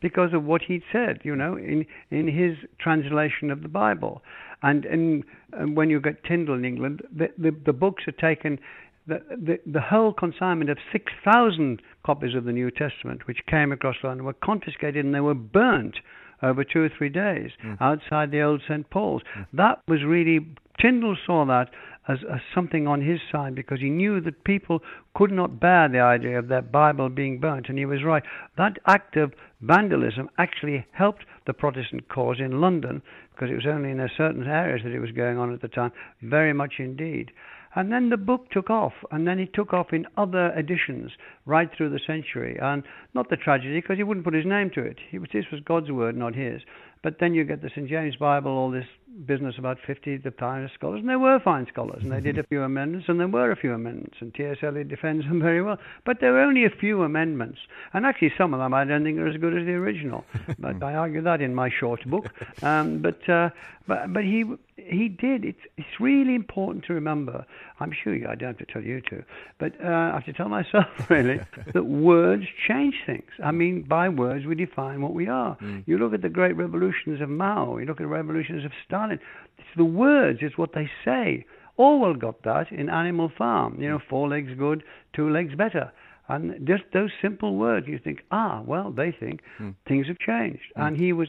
[0.00, 1.20] because of what he'd said.
[1.24, 4.22] You know, in in his translation of the Bible,
[4.62, 8.58] and and, and when you get Tyndale in England, the the, the books are taken
[9.06, 13.96] the, the, the whole consignment of 6,000 copies of the New Testament, which came across
[14.04, 15.96] London, were confiscated and they were burnt
[16.42, 17.74] over two or three days hmm.
[17.80, 18.88] outside the old St.
[18.90, 19.22] Paul's.
[19.52, 21.70] That was really, Tyndale saw that
[22.08, 24.80] as, as something on his side because he knew that people
[25.14, 28.22] could not bear the idea of their Bible being burnt, and he was right.
[28.56, 33.02] That act of vandalism actually helped the Protestant cause in London
[33.34, 35.68] because it was only in a certain areas that it was going on at the
[35.68, 37.30] time, very much indeed.
[37.74, 41.12] And then the book took off, and then it took off in other editions
[41.46, 42.58] right through the century.
[42.60, 42.82] And
[43.14, 44.98] not the tragedy, because he wouldn't put his name to it.
[45.12, 46.62] Was, this was God's word, not his.
[47.02, 47.88] But then you get the St.
[47.88, 48.86] James Bible, all this
[49.26, 52.42] business about 50 the finest scholars, and they were fine scholars, and they did a
[52.48, 54.58] few amendments, and there were a few amendments, and T.S.
[54.62, 55.78] Eliot defends them very well.
[56.04, 57.58] But there were only a few amendments,
[57.92, 60.24] and actually some of them I don't think are as good as the original.
[60.58, 62.26] but I argue that in my short book.
[62.62, 63.50] Um, but uh,
[63.86, 64.44] but but he
[64.76, 65.44] he did.
[65.44, 67.44] It's it's really important to remember.
[67.80, 68.28] I'm sure you.
[68.28, 69.24] I don't have to tell you to,
[69.58, 71.40] but uh, I have to tell myself really
[71.72, 73.30] that words change things.
[73.42, 75.56] I mean, by words we define what we are.
[75.56, 75.84] Mm.
[75.86, 77.78] You look at the great revolutions of Mao.
[77.78, 79.18] You look at the revolutions of Stalin.
[79.58, 80.40] It's the words.
[80.42, 81.46] It's what they say.
[81.76, 83.80] Orwell got that in Animal Farm.
[83.80, 84.82] You know, four legs good,
[85.14, 85.90] two legs better.
[86.30, 89.70] And just those simple words, you think, ah, well, they think hmm.
[89.88, 90.62] things have changed.
[90.76, 90.82] Hmm.
[90.82, 91.28] And he was,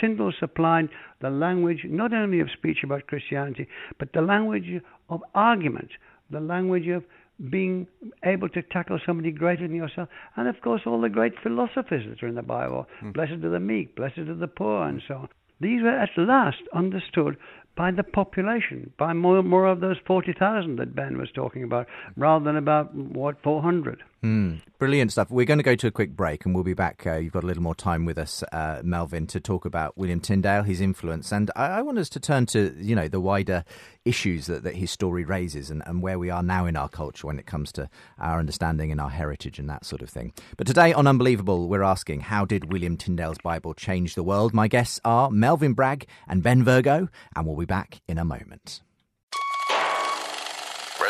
[0.00, 0.88] Tyndale supplied
[1.20, 3.68] the language not only of speech about Christianity,
[4.00, 5.90] but the language of argument,
[6.30, 7.04] the language of
[7.50, 7.86] being
[8.24, 10.08] able to tackle somebody greater than yourself.
[10.34, 13.12] And of course, all the great philosophers that are in the Bible hmm.
[13.12, 15.28] blessed are the meek, blessed are the poor, and so on.
[15.60, 17.36] These were at last understood
[17.76, 22.44] by the population, by more, more of those 40,000 that Ben was talking about, rather
[22.44, 24.02] than about, what, 400.
[24.24, 25.32] Mm, brilliant stuff.
[25.32, 27.04] We're going to go to a quick break and we'll be back.
[27.04, 30.20] Uh, you've got a little more time with us, uh, Melvyn, to talk about William
[30.20, 31.32] Tyndale, his influence.
[31.32, 33.64] And I, I want us to turn to, you know, the wider
[34.04, 37.26] issues that, that his story raises and, and where we are now in our culture
[37.26, 40.32] when it comes to our understanding and our heritage and that sort of thing.
[40.56, 44.54] But today on Unbelievable, we're asking, how did William Tyndale's Bible change the world?
[44.54, 48.82] My guests are Melvyn Bragg and Ben Virgo, and we'll be back in a moment.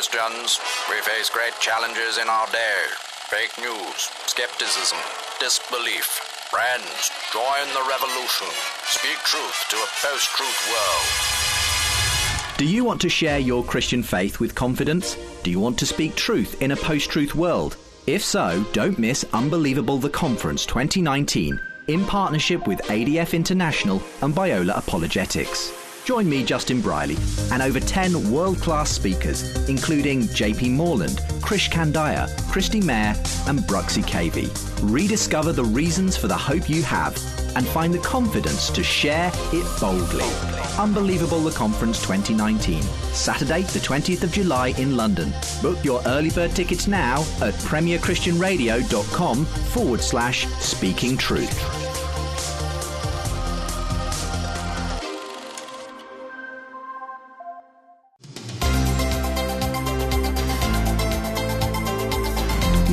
[0.02, 0.58] Christians,
[0.90, 2.74] we face great challenges in our day.
[3.30, 4.98] Fake news, skepticism,
[5.38, 6.02] disbelief.
[6.50, 8.48] Friends, join the revolution.
[8.86, 12.58] Speak truth to a post truth world.
[12.58, 15.16] Do you want to share your Christian faith with confidence?
[15.44, 17.76] Do you want to speak truth in a post truth world?
[18.08, 24.76] If so, don't miss Unbelievable the Conference 2019 in partnership with ADF International and Biola
[24.76, 25.81] Apologetics.
[26.04, 27.16] Join me, Justin Brierley,
[27.52, 33.14] and over 10 world class speakers, including JP Moreland, Krish Kandiah, Kristi Mair,
[33.46, 34.50] and Bruxy Cavey.
[34.82, 37.16] Rediscover the reasons for the hope you have
[37.54, 40.28] and find the confidence to share it boldly.
[40.78, 45.32] Unbelievable the Conference 2019, Saturday, the 20th of July in London.
[45.60, 51.91] Book your early bird tickets now at premierchristianradio.com forward slash speaking truth.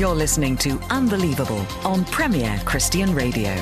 [0.00, 3.54] You're listening to Unbelievable on Premier Christian Radio.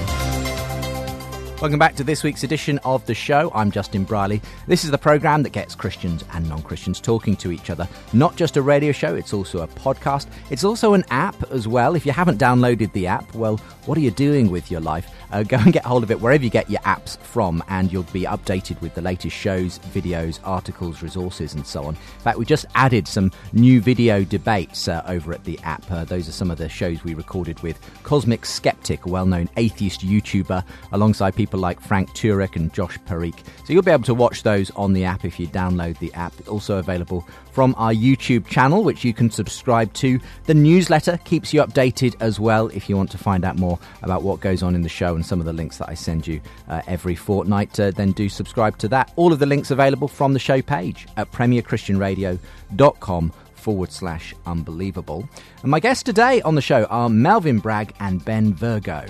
[1.60, 3.50] Welcome back to this week's edition of the show.
[3.52, 4.40] I'm Justin Brierley.
[4.68, 7.88] This is the program that gets Christians and non Christians talking to each other.
[8.12, 10.28] Not just a radio show, it's also a podcast.
[10.48, 11.96] It's also an app as well.
[11.96, 15.10] If you haven't downloaded the app, well, what are you doing with your life?
[15.30, 18.02] Uh, go and get hold of it wherever you get your apps from, and you'll
[18.04, 21.94] be updated with the latest shows, videos, articles, resources, and so on.
[21.94, 25.90] In fact, we just added some new video debates uh, over at the app.
[25.90, 29.48] Uh, those are some of the shows we recorded with Cosmic Skeptic, a well known
[29.56, 33.38] atheist YouTuber, alongside people like Frank Turek and Josh Parikh.
[33.64, 36.32] So you'll be able to watch those on the app if you download the app.
[36.38, 40.20] It's also available from our YouTube channel, which you can subscribe to.
[40.44, 44.22] The newsletter keeps you updated as well if you want to find out more about
[44.22, 46.40] what goes on in the show and some of the links that I send you
[46.68, 47.78] uh, every fortnight.
[47.78, 49.12] Uh, then do subscribe to that.
[49.16, 55.28] All of the links available from the show page at premierchristianradio.com forward slash unbelievable.
[55.62, 59.04] And my guests today on the show are Melvyn Bragg and Ben Virgo.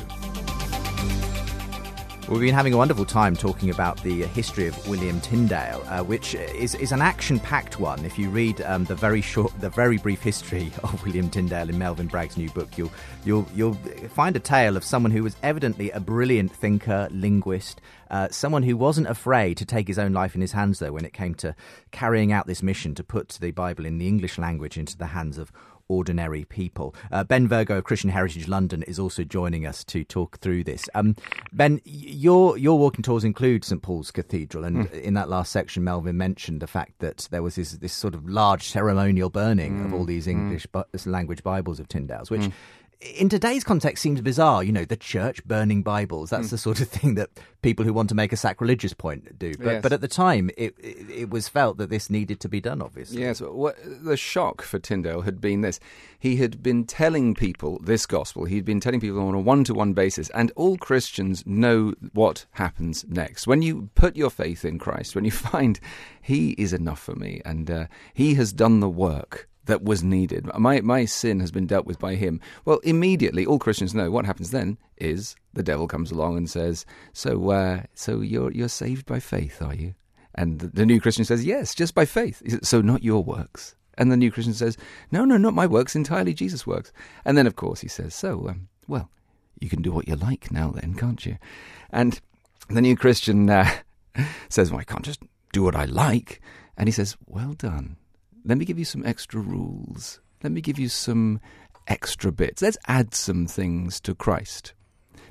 [2.29, 6.35] We've been having a wonderful time talking about the history of William Tyndale, uh, which
[6.35, 8.05] is, is an action-packed one.
[8.05, 11.79] If you read um, the very short, the very brief history of William Tyndale in
[11.79, 12.93] Melvyn Bragg's new book, you'll
[13.25, 13.79] you'll you'll
[14.11, 18.77] find a tale of someone who was evidently a brilliant thinker, linguist, uh, someone who
[18.77, 21.57] wasn't afraid to take his own life in his hands, though, when it came to
[21.93, 25.39] carrying out this mission to put the Bible in the English language into the hands
[25.39, 25.51] of
[25.89, 26.95] ordinary people.
[27.11, 30.89] Uh, ben Virgo of Christian Heritage London is also joining us to talk through this.
[30.95, 31.17] Um,
[31.53, 35.01] ben, your your walking tours include St Paul's Cathedral, and mm.
[35.01, 38.29] in that last section, Melvyn mentioned the fact that there was this, this sort of
[38.29, 39.87] large ceremonial burning mm.
[39.87, 40.85] of all these English mm.
[40.93, 42.51] bu- language Bibles of Tyndale's, which
[43.01, 44.65] in today's context seems bizarre.
[44.65, 46.31] You know, the church burning Bibles.
[46.31, 46.51] That's mm.
[46.51, 47.31] the sort of thing that
[47.63, 49.55] people who want to make a sacrilegious point do.
[49.57, 49.83] But, yes.
[49.83, 52.83] but at the time, it, it, it was felt that this needed to be done,
[52.83, 53.21] obviously.
[53.21, 53.41] Yes.
[53.41, 55.79] What, the shock for Tyndale had been this.
[56.19, 58.47] He had been telling people this gospel.
[58.47, 60.29] He'd been telling people on a one to one basis.
[60.31, 63.47] And all Christians know what happens next.
[63.47, 65.79] When you put your faith in Christ, when you find
[66.21, 70.51] He is enough for me and uh, He has done the work that was needed.
[70.59, 72.41] My my sin has been dealt with by him.
[72.65, 76.85] Well, immediately all Christians know what happens then is the devil comes along and says,
[77.13, 79.95] "So, uh, so you're you're saved by faith, are you?"
[80.39, 82.43] And the, new Christian says, Yes, just by faith.
[82.47, 83.75] Says, so not your works.
[83.97, 84.77] And the new Christian says,
[85.11, 86.93] No, no, not my works, entirely Jesus' works.
[87.25, 89.11] And then, of course, he says, So, um, well,
[89.59, 91.39] you can do what you like now, then, can't you?
[91.91, 92.21] And
[92.71, 93.69] the new Christian uh,
[94.49, 95.21] says, Well, I can't just
[95.53, 96.41] do what I like.
[96.77, 97.97] And he says, Well done.
[98.49, 100.21] Let me give you some extra rules.
[100.43, 101.39] Let me give you some
[101.87, 102.63] extra bits.
[102.63, 104.73] Let's add some things to Christ.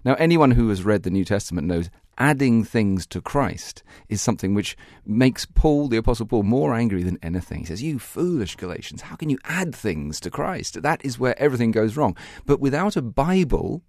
[0.06, 4.54] Now, anyone who has read the New Testament knows adding things to Christ is something
[4.54, 7.62] which makes Paul, the Apostle Paul, more angry than anything.
[7.62, 10.84] He says, You foolish Galatians, how can you add things to Christ?
[10.84, 12.16] That is where everything goes wrong.
[12.46, 13.82] But without a Bible,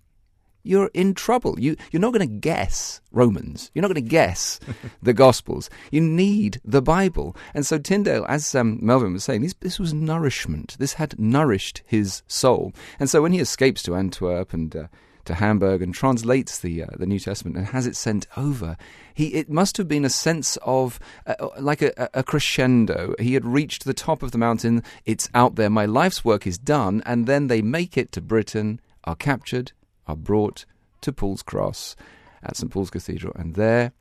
[0.63, 1.59] you're in trouble.
[1.59, 3.71] You, you're not going to guess Romans.
[3.75, 4.61] You're not going to guess
[5.03, 5.71] the Gospels.
[5.91, 7.37] You need the Bible.
[7.55, 10.77] And so Tyndale, as um, Melvyn was saying, this, this was nourishment.
[10.79, 12.73] This had nourished his soul.
[12.99, 14.87] And so when he escapes to Antwerp and uh,
[15.29, 18.77] to Hamburg and translates the uh, the New Testament and has it sent over.
[19.15, 23.15] He it must have been a sense of uh, like a, a, crescendo.
[23.19, 24.83] He had reached the top of the mountain.
[25.05, 25.69] It's out there.
[25.69, 29.73] My life's work is done, and then they make it to Britain, are captured,
[30.09, 30.65] are brought
[31.03, 31.95] to Paul's Cross
[32.43, 33.93] at St Paul's Cathedral, and there,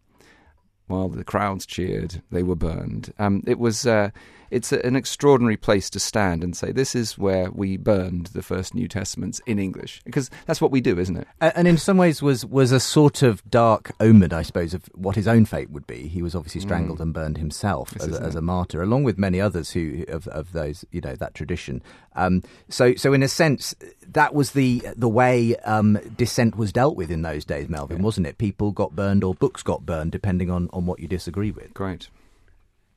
[0.87, 3.13] while the crowds cheered, they were burned.
[3.19, 3.85] Um, it was.
[3.85, 4.09] Uh,
[4.51, 8.41] it's a, an extraordinary place to stand and say, this is where we burned the
[8.41, 10.01] first New Testaments in English.
[10.05, 11.27] Because that's what we do, isn't it?
[11.41, 15.15] And in some ways was, was a sort of dark omen, I suppose, of what
[15.15, 16.07] his own fate would be.
[16.07, 17.03] He was obviously strangled mm.
[17.03, 20.85] and burned himself as, as, a martyr, along with many others who of, of those,
[20.91, 21.81] you know, that tradition.
[22.15, 23.75] Um, so, so in a sense,
[24.07, 28.03] that was the the way um, dissent was dealt with in those days, Melvyn, yeah.
[28.03, 28.37] wasn't it?
[28.37, 31.73] People got burned or books got burned, depending on, on what you disagree with.
[31.73, 32.09] Great.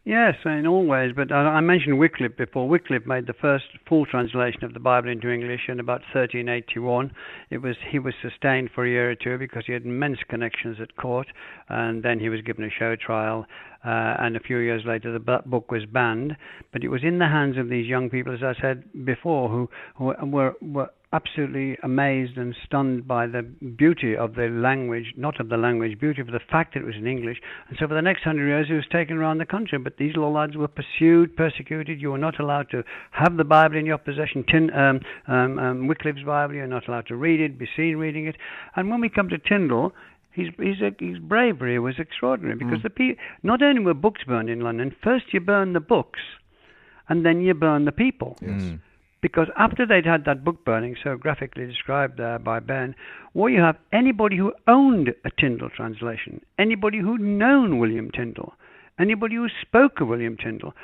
[0.04, 1.12] Yes, in all ways.
[1.14, 2.66] But I mentioned Wycliffe before.
[2.66, 7.12] Wycliffe made the first full translation of the Bible into English in about 1381.
[7.50, 10.78] It was he was sustained for a year or two because he had immense connections
[10.80, 11.26] at court,
[11.68, 13.46] and then he was given a show trial.
[13.85, 16.37] Uh, and a few years later, the book was banned.
[16.73, 19.71] But it was in the hands of these young people, as I said before, who,
[19.97, 25.49] who were, were absolutely amazed and stunned by the beauty of the language, not of
[25.49, 27.38] the language, beauty of the fact that it was in English.
[27.69, 29.79] And so for the next hundred years, it was taken around the country.
[29.79, 32.01] But these little lads were pursued, persecuted.
[32.01, 34.45] You were not allowed to have the Bible in your possession.
[34.49, 38.27] Tin, um, um, um, Wycliffe's Bible, you're not allowed to read it, be seen reading
[38.27, 38.37] it.
[38.77, 39.93] And when we come to Tyndale,
[40.33, 42.83] his, his, his bravery was extraordinary because mm.
[42.85, 46.21] the pe- not only were books burned in London, first you burn the books,
[47.09, 48.37] and then you burn the people.
[48.40, 48.62] Yes.
[48.62, 48.81] Mm.
[49.21, 52.95] Because after they'd had that book burning, so graphically described there by Ben,
[53.35, 58.55] what you have anybody who owned a Tyndale translation, anybody who'd known William Tyndale,
[58.99, 60.75] anybody who spoke of William Tyndale.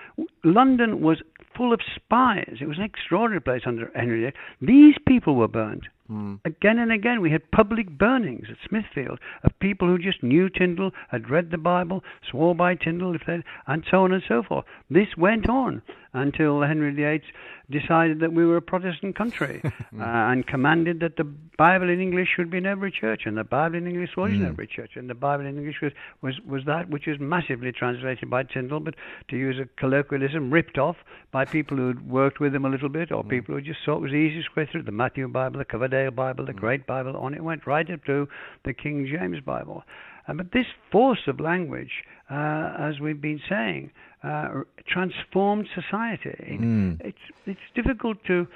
[0.44, 1.22] London was
[1.56, 2.58] full of spies.
[2.60, 4.32] It was an extraordinary place under Henry VIII.
[4.60, 5.88] These people were burned.
[6.10, 6.40] Mm.
[6.44, 10.92] Again and again, we had public burnings at Smithfield of people who just knew Tyndale,
[11.08, 13.22] had read the Bible, swore by Tyndale, if
[13.66, 14.64] and so on and so forth.
[14.90, 15.82] This went on
[16.16, 17.22] until Henry VIII
[17.70, 21.24] decided that we were a Protestant country uh, and commanded that the
[21.58, 24.36] Bible in English should be in every church, and the Bible in English was mm.
[24.36, 27.72] in every church, and the Bible in English was, was, was that which was massively
[27.72, 28.94] translated by Tyndale, but
[29.28, 30.96] to use a colloquialism, ripped off
[31.32, 33.28] by people who had worked with him a little bit, or mm.
[33.28, 36.10] people who just thought it was the easiest way through the Matthew Bible, the Coverdale
[36.10, 36.60] Bible, the mm.
[36.60, 38.28] Great Bible, on it went right up to
[38.64, 39.82] the King James Bible.
[40.28, 43.90] Uh, but this force of language, uh, as we've been saying,
[44.22, 46.58] uh, transformed society.
[46.60, 47.00] Mm.
[47.04, 48.46] It's it's difficult to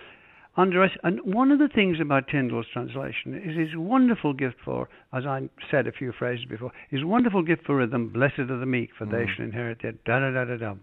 [0.56, 1.04] underestimate.
[1.04, 5.48] And one of the things about Tyndale's translation is his wonderful gift for, as I
[5.70, 8.08] said a few phrases before, his wonderful gift for rhythm.
[8.08, 9.12] Blessed are the meek, for mm.
[9.12, 10.04] they shall inherit it.
[10.04, 10.74] Da da da da da.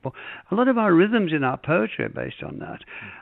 [0.51, 2.79] A lot of our rhythms in our poetry are based on that,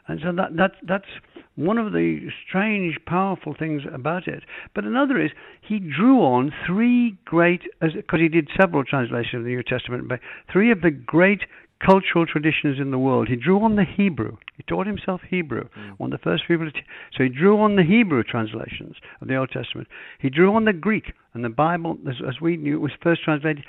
[0.07, 1.09] and so that that that's
[1.55, 4.43] one of the strange, powerful things about it.
[4.73, 5.31] But another is
[5.61, 10.19] he drew on three great, because he did several translations of the New Testament, but
[10.51, 11.41] three of the great
[11.83, 13.27] cultural traditions in the world.
[13.27, 14.37] He drew on the Hebrew.
[14.55, 15.67] He taught himself Hebrew.
[15.77, 15.99] Mm.
[15.99, 16.79] One of the first people to.
[17.15, 19.87] so he drew on the Hebrew translations of the Old Testament.
[20.19, 23.65] He drew on the Greek, and the Bible, as, as we knew, was first translated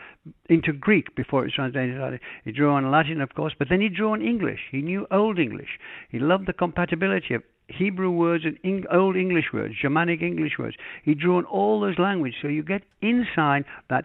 [0.49, 2.21] into Greek before it was translated.
[2.45, 4.61] He drew on Latin, of course, but then he drew on English.
[4.71, 5.79] He knew Old English.
[6.11, 10.77] He loved the compatibility of Hebrew words and Old English words, Germanic English words.
[11.03, 14.05] He drew on all those languages, so you get inside that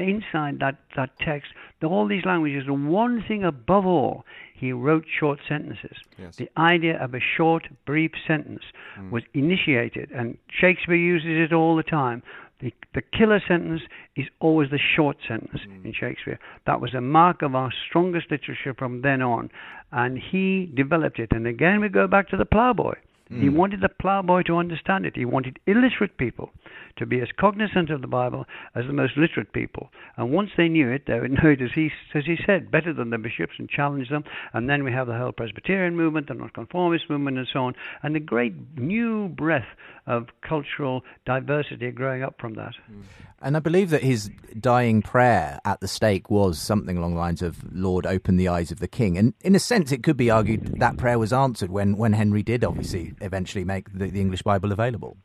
[0.00, 1.52] inside that, that text
[1.86, 2.64] all these languages.
[2.66, 5.96] The one thing above all, he wrote short sentences.
[6.18, 6.36] Yes.
[6.36, 8.62] The idea of a short, brief sentence
[8.98, 9.10] mm.
[9.10, 12.22] was initiated, and Shakespeare uses it all the time.
[12.60, 13.80] The, the killer sentence
[14.16, 15.84] is always the short sentence mm.
[15.84, 16.38] in Shakespeare.
[16.66, 19.50] That was a mark of our strongest literature from then on,
[19.92, 21.32] and he developed it.
[21.32, 22.94] And again, we go back to the ploughboy
[23.30, 23.56] He hmm.
[23.56, 25.14] wanted the ploughboy to understand it.
[25.14, 26.50] He wanted illiterate people
[26.96, 29.90] to be as cognizant of the Bible as the most literate people.
[30.16, 32.92] And once they knew it, they would know it, as he, as he said, better
[32.92, 34.24] than the bishops and challenge them.
[34.52, 38.16] And then we have the whole Presbyterian movement, the nonconformist movement, and so on, and
[38.16, 39.68] the great new breath
[40.06, 42.74] of cultural diversity growing up from that.
[42.86, 43.02] Hmm.
[43.42, 47.40] And I believe that his dying prayer at the stake was something along the lines
[47.40, 49.16] of, Lord, open the eyes of the king.
[49.16, 52.42] And in a sense, it could be argued that prayer was answered when, when Henry
[52.42, 55.16] did obviously eventually make the, the English Bible available.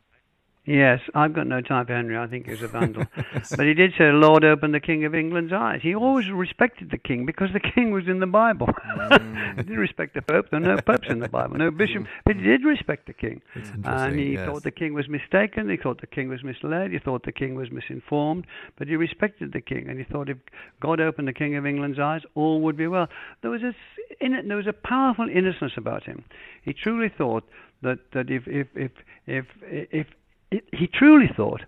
[0.66, 2.18] Yes, I've got no time for Henry.
[2.18, 3.04] I think he was a vandal.
[3.56, 5.78] but he did say, Lord, open the King of England's eyes.
[5.80, 8.66] He always respected the king because the king was in the Bible.
[8.66, 9.50] Mm.
[9.58, 10.50] he didn't respect the Pope.
[10.50, 12.02] There are no popes in the Bible, no bishop.
[12.02, 12.08] Mm.
[12.24, 13.42] But he did respect the king.
[13.84, 14.46] And he yes.
[14.46, 15.70] thought the king was mistaken.
[15.70, 16.90] He thought the king was misled.
[16.90, 18.44] He thought the king was misinformed.
[18.76, 19.88] But he respected the king.
[19.88, 20.38] And he thought if
[20.80, 23.06] God opened the King of England's eyes, all would be well.
[23.42, 23.72] There was a,
[24.18, 26.24] it, there was a powerful innocence about him.
[26.64, 27.44] He truly thought
[27.82, 28.92] that, that if, if, if,
[29.26, 30.06] if, if,
[30.50, 31.62] if he truly thought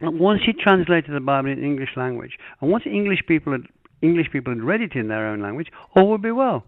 [0.00, 3.62] that once he translated the Bible in English language, and once English people had
[4.02, 6.64] English people had read it in their own language, all would be well.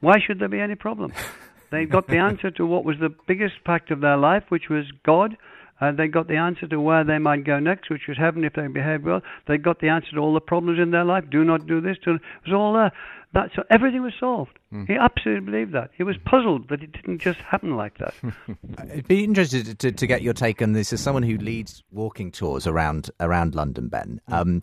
[0.00, 1.12] Why should there be any problem?
[1.70, 4.84] They got the answer to what was the biggest fact of their life, which was
[5.04, 5.36] God.
[5.80, 8.54] Uh, they got the answer to where they might go next, which was heaven if
[8.54, 9.20] they behaved well.
[9.46, 11.24] They got the answer to all the problems in their life.
[11.30, 11.96] Do not do this.
[12.04, 12.92] Do, it was all there.
[13.34, 14.58] That, so everything was solved.
[14.86, 15.90] He absolutely believed that.
[15.94, 18.12] He was puzzled that it didn't just happen like that.
[18.78, 22.30] I'd be interested to, to get your take on this as someone who leads walking
[22.30, 24.20] tours around around London, Ben.
[24.28, 24.60] Um,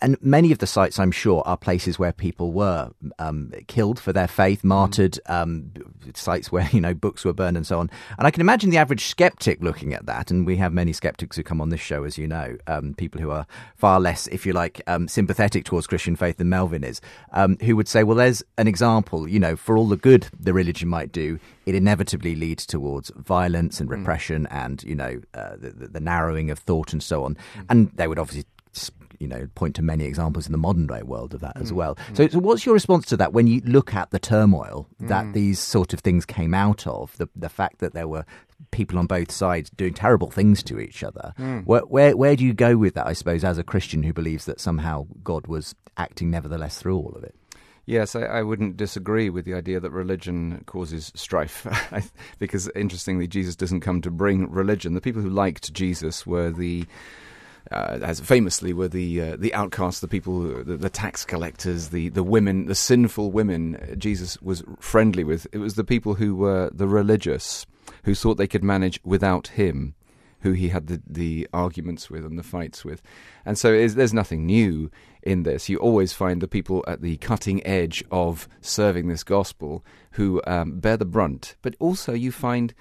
[0.00, 4.10] and many of the sites, I'm sure, are places where people were um, killed for
[4.10, 5.70] their faith, martyred, um,
[6.14, 7.90] sites where you know books were burned and so on.
[8.16, 11.36] And I can imagine the average skeptic looking at that, and we have many skeptics
[11.36, 14.46] who come on this show, as you know, um, people who are far less, if
[14.46, 18.16] you like, um, sympathetic towards Christian faith than Melvyn is, um, who would say, well,
[18.16, 22.34] there's an example, you know, for all the good the religion might do, it inevitably
[22.34, 23.96] leads towards violence and mm.
[23.96, 27.34] repression and, you know, uh, the, the, narrowing of thought and so on.
[27.34, 27.66] Mm.
[27.68, 28.44] And they would obviously
[29.18, 31.76] you know, point to many examples in the modern day world of that as mm.
[31.76, 31.98] well.
[32.14, 35.58] So, so, what's your response to that when you look at the turmoil that these
[35.58, 37.16] sort of things came out of?
[37.16, 38.24] The the fact that there were
[38.70, 41.32] people on both sides doing terrible things to each other.
[41.64, 43.06] Where, where where do you go with that?
[43.06, 47.14] I suppose as a Christian who believes that somehow God was acting nevertheless through all
[47.16, 47.34] of it.
[47.86, 51.66] Yes, I, I wouldn't disagree with the idea that religion causes strife,
[52.40, 54.94] because interestingly, Jesus doesn't come to bring religion.
[54.94, 56.84] The people who liked Jesus were the,
[57.70, 62.08] uh, as famously, were the uh, the outcasts, the people, the, the tax collectors, the
[62.08, 63.94] the women, the sinful women.
[63.96, 65.46] Jesus was friendly with.
[65.52, 67.66] It was the people who were the religious,
[68.02, 69.94] who thought they could manage without him
[70.40, 73.02] who he had the, the arguments with and the fights with.
[73.44, 74.90] And so there's nothing new
[75.26, 75.68] in this.
[75.68, 80.78] You always find the people at the cutting edge of serving this gospel who um,
[80.78, 81.56] bear the brunt.
[81.62, 82.72] But also, you find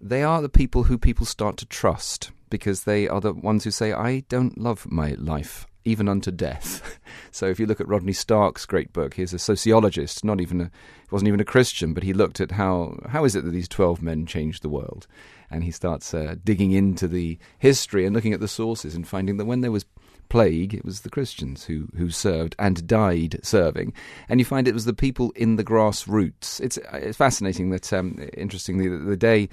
[0.00, 3.70] they are the people who people start to trust because they are the ones who
[3.70, 5.66] say, I don't love my life.
[5.84, 6.98] Even unto death.
[7.30, 10.64] so, if you look at Rodney Stark's great book, he's a sociologist, not even a,
[10.64, 13.68] he wasn't even a Christian, but he looked at how how is it that these
[13.68, 15.06] twelve men changed the world,
[15.50, 19.38] and he starts uh, digging into the history and looking at the sources and finding
[19.38, 19.86] that when there was
[20.28, 23.92] plague, it was the Christians who who served and died serving,
[24.28, 26.60] and you find it was the people in the grassroots.
[26.60, 29.48] It's it's fascinating that um, interestingly the, the day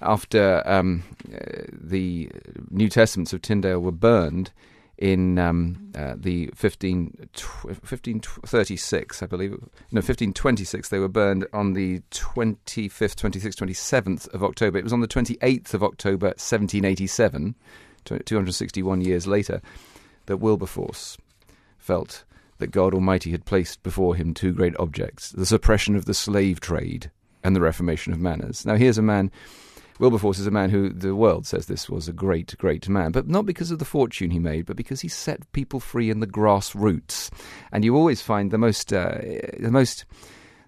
[0.00, 1.02] after um,
[1.32, 2.30] uh, the
[2.70, 4.52] New Testaments of Tyndale were burned
[4.98, 9.50] in um, uh, the 15, 1536, I believe.
[9.50, 10.88] No, 1526.
[10.88, 14.78] They were burned on the 25th, 26th, 27th of October.
[14.78, 17.54] It was on the 28th of October, 1787,
[18.04, 19.60] 261 years later,
[20.26, 21.16] that Wilberforce
[21.78, 22.24] felt
[22.58, 26.60] that God Almighty had placed before him two great objects the suppression of the slave
[26.60, 27.10] trade
[27.44, 28.66] and the reformation of manners.
[28.66, 29.30] Now, here's a man.
[29.98, 33.28] Wilberforce is a man who the world says this was a great, great man, but
[33.28, 36.26] not because of the fortune he made, but because he set people free in the
[36.26, 37.30] grassroots.
[37.72, 39.18] And you always find the most, uh,
[39.58, 40.04] the most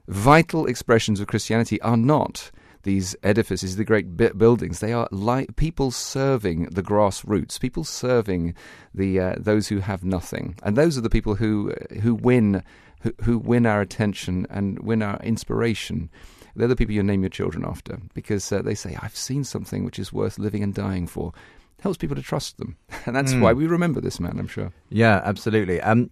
[0.07, 2.51] vital expressions of Christianity are not
[2.89, 4.81] these edifices, the great buildings.
[4.81, 8.55] They are like people serving the grassroots, people serving
[8.95, 12.63] the uh, those who have nothing, and those are the people who who win
[13.03, 16.09] who, who win our attention and win our inspiration.
[16.57, 19.85] They're the people you name your children after because uh, they say, I've seen something
[19.85, 21.35] which is worth living and dying for.
[21.81, 22.77] Helps people to trust them.
[23.07, 24.71] And that's why we remember this man, I'm sure.
[24.91, 25.81] Yeah, absolutely.
[25.81, 26.11] Um,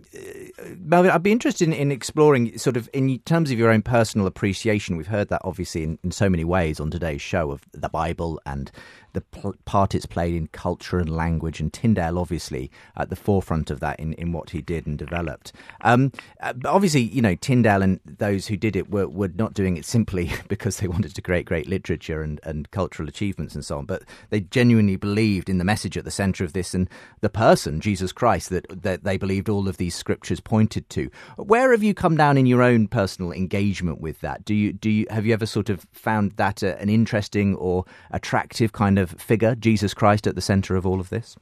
[0.79, 4.27] Melvyn, I'd be interested in, in exploring, sort of, in terms of your own personal
[4.27, 4.97] appreciation.
[4.97, 8.41] We've heard that obviously in, in so many ways on today's show of the Bible
[8.47, 8.71] and
[9.17, 13.81] the part it's played in culture and language, and Tyndale obviously at the forefront of
[13.81, 15.55] that in, in what he did and developed.
[15.81, 19.79] Um, uh, obviously, you know, Tyndale and those who did it were, were not doing
[19.79, 23.79] it simply because they wanted to create great literature and, and cultural achievements and so
[23.79, 26.91] on, but they genuinely believed in the message at the centre of this and
[27.23, 31.11] the person, Jesus Christ, that, that they believed all of these scriptures pointed to.
[31.37, 34.45] Where have you come down in your own personal engagement with that?
[34.45, 37.87] Do you do you have you ever sort of found that a, an interesting or
[38.11, 41.37] attractive kind of figure, Jesus Christ, at the centre of all of this?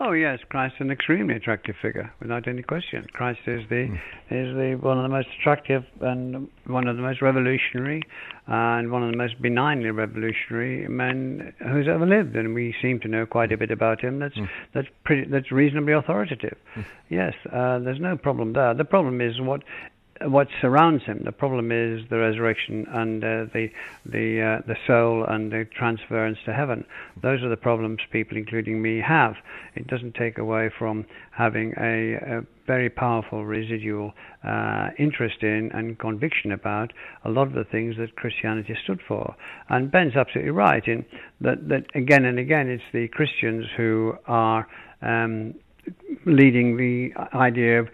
[0.00, 3.06] Oh yes, Christ is an extremely attractive figure, without any question.
[3.12, 3.94] Christ is the mm.
[4.30, 8.02] is the one of the most attractive and one of the most revolutionary
[8.46, 13.08] and one of the most benignly revolutionary men who's ever lived, and we seem to
[13.08, 14.18] know quite a bit about him.
[14.18, 14.48] That's mm.
[14.74, 16.56] that's pretty that's reasonably authoritative.
[16.74, 16.84] Mm.
[17.08, 18.74] Yes, uh, there's no problem there.
[18.74, 19.62] The problem is what
[20.26, 21.22] what surrounds him.
[21.24, 23.68] The problem is the resurrection and uh, the
[24.06, 26.84] the uh, the soul and the transference to heaven.
[27.22, 29.34] Those are the problems people, including me, have.
[29.74, 34.12] It doesn't take away from having a, a very powerful residual
[34.44, 36.92] uh, interest in and conviction about
[37.24, 39.34] a lot of the things that Christianity stood for.
[39.68, 41.04] And Ben's absolutely right in
[41.40, 44.66] that that again and again it's the Christians who are
[45.02, 45.54] um,
[46.26, 47.88] leading the idea of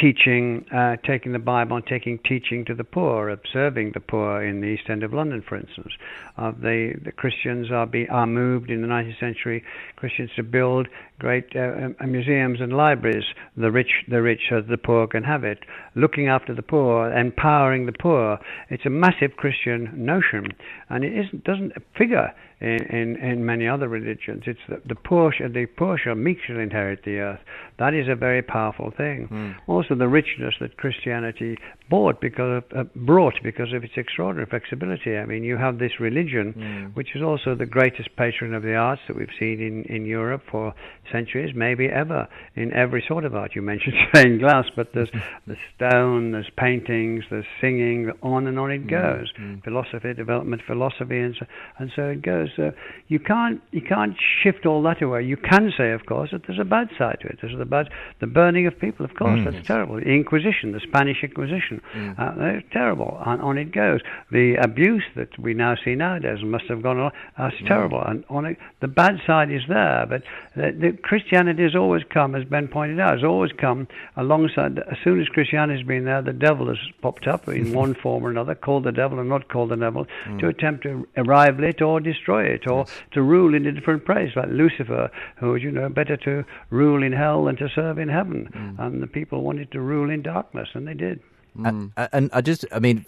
[0.00, 4.60] teaching, uh, taking the Bible and taking teaching to the poor, observing the poor in
[4.60, 5.92] the East End of London, for instance.
[6.36, 9.62] Uh, they, the Christians are, be, are moved in the 19th century,
[9.96, 10.88] Christians to build
[11.18, 13.24] great uh, uh, museums and libraries,
[13.56, 15.58] the rich, the rich so the poor can have it.
[15.94, 18.38] Looking after the poor, empowering the poor.
[18.70, 20.48] It's a massive Christian notion,
[20.88, 22.32] and it isn't, doesn't figure
[22.62, 24.44] in, in, in many other religions.
[24.46, 27.40] It's the, the poor, the poor shall meek shall inherit the earth.
[27.78, 29.28] That is a very powerful thing.
[29.30, 29.56] Mm.
[29.66, 31.58] Also, the richness that Christianity
[31.90, 35.16] bought because of, uh, brought because of its extraordinary flexibility.
[35.16, 36.96] I mean, you have this religion, mm.
[36.96, 40.42] which is also the greatest patron of the arts that we've seen in, in Europe
[40.48, 40.72] for
[41.10, 43.56] centuries, maybe ever, in every sort of art.
[43.56, 45.10] You mentioned stained glass, but there's
[45.48, 48.88] the stone, there's paintings, there's singing, on and on it hmm.
[48.88, 49.32] goes.
[49.40, 49.64] Mm.
[49.64, 51.46] Philosophy, development philosophy, and so,
[51.78, 52.51] and so it goes.
[52.56, 52.72] So
[53.08, 55.22] you can't you can't shift all that away.
[55.22, 57.38] You can say, of course, that there's a bad side to it.
[57.42, 57.90] There's the bad,
[58.20, 59.52] the burning of people, of course, mm.
[59.52, 59.96] that's terrible.
[59.96, 62.18] The Inquisition, the Spanish Inquisition, mm.
[62.18, 63.20] uh, terrible.
[63.26, 64.00] And on it goes.
[64.30, 67.12] The abuse that we now see nowadays must have gone on.
[67.36, 67.68] That's mm.
[67.68, 68.00] terrible.
[68.00, 70.22] And on it, the bad side is there, but
[70.56, 74.78] the, the Christianity has always come, as Ben pointed out, has always come alongside.
[74.78, 78.24] As soon as Christianity has been there, the devil has popped up in one form
[78.24, 80.40] or another, called the devil and not called the devil, mm.
[80.40, 83.02] to attempt to rival it or destroy it or yes.
[83.12, 87.02] to rule in a different place, like Lucifer, who was, you know, better to rule
[87.02, 88.48] in hell than to serve in heaven.
[88.54, 88.78] Mm.
[88.78, 91.20] And the people wanted to rule in darkness, and they did.
[91.56, 91.92] Mm.
[91.96, 93.04] Uh, and I just, I mean,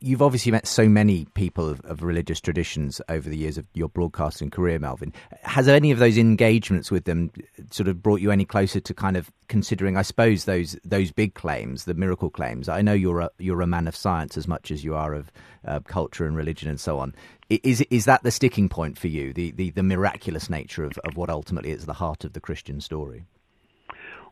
[0.00, 3.88] you've obviously met so many people of, of, religious traditions over the years of your
[3.88, 5.12] broadcasting career, Melvyn.
[5.42, 7.30] Has any of those engagements with them
[7.70, 11.34] sort of brought you any closer to kind of considering, I suppose, those those big
[11.34, 12.68] claims, the miracle claims?
[12.68, 15.30] I know you're a, you're a man of science as much as you are of
[15.64, 17.14] uh, culture and religion and so on.
[17.50, 21.16] Is is that the sticking point for you, the, the, the miraculous nature of, of
[21.16, 23.26] what ultimately is the heart of the Christian story?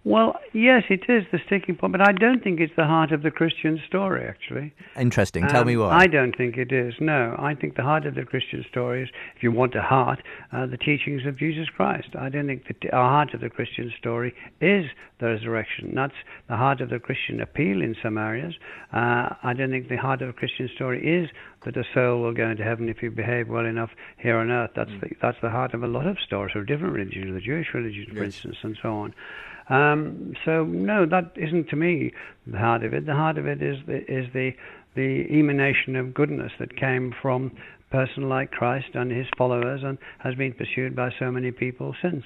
[0.05, 3.23] Well, yes, it is the sticking point, but I don't think it's the heart of
[3.23, 4.73] the Christian story, actually.
[4.97, 5.47] Interesting.
[5.49, 5.91] Tell um, me why.
[5.91, 6.95] I don't think it is.
[7.01, 10.23] No, I think the heart of the Christian story is, if you want a heart,
[10.53, 12.09] uh, the teachings of Jesus Christ.
[12.19, 14.87] I don't think the heart of the Christian story is
[15.19, 15.93] the resurrection.
[15.95, 16.15] That's
[16.49, 18.55] the heart of the Christian appeal in some areas.
[18.93, 21.29] Uh, I don't think the heart of the Christian story is
[21.65, 24.71] that a soul will go into heaven if you behave well enough here on earth.
[24.77, 25.01] That's mm.
[25.01, 28.07] the, that's the heart of a lot of stories of different religions, the Jewish religion,
[28.09, 28.27] for yes.
[28.27, 29.15] instance, and so on.
[29.69, 32.13] Um, so no, that isn't to me
[32.47, 33.07] the heart of it.
[33.07, 34.53] The heart of it is the is the
[34.95, 37.53] the emanation of goodness that came from
[37.91, 41.95] a person like Christ and his followers, and has been pursued by so many people
[42.01, 42.25] since.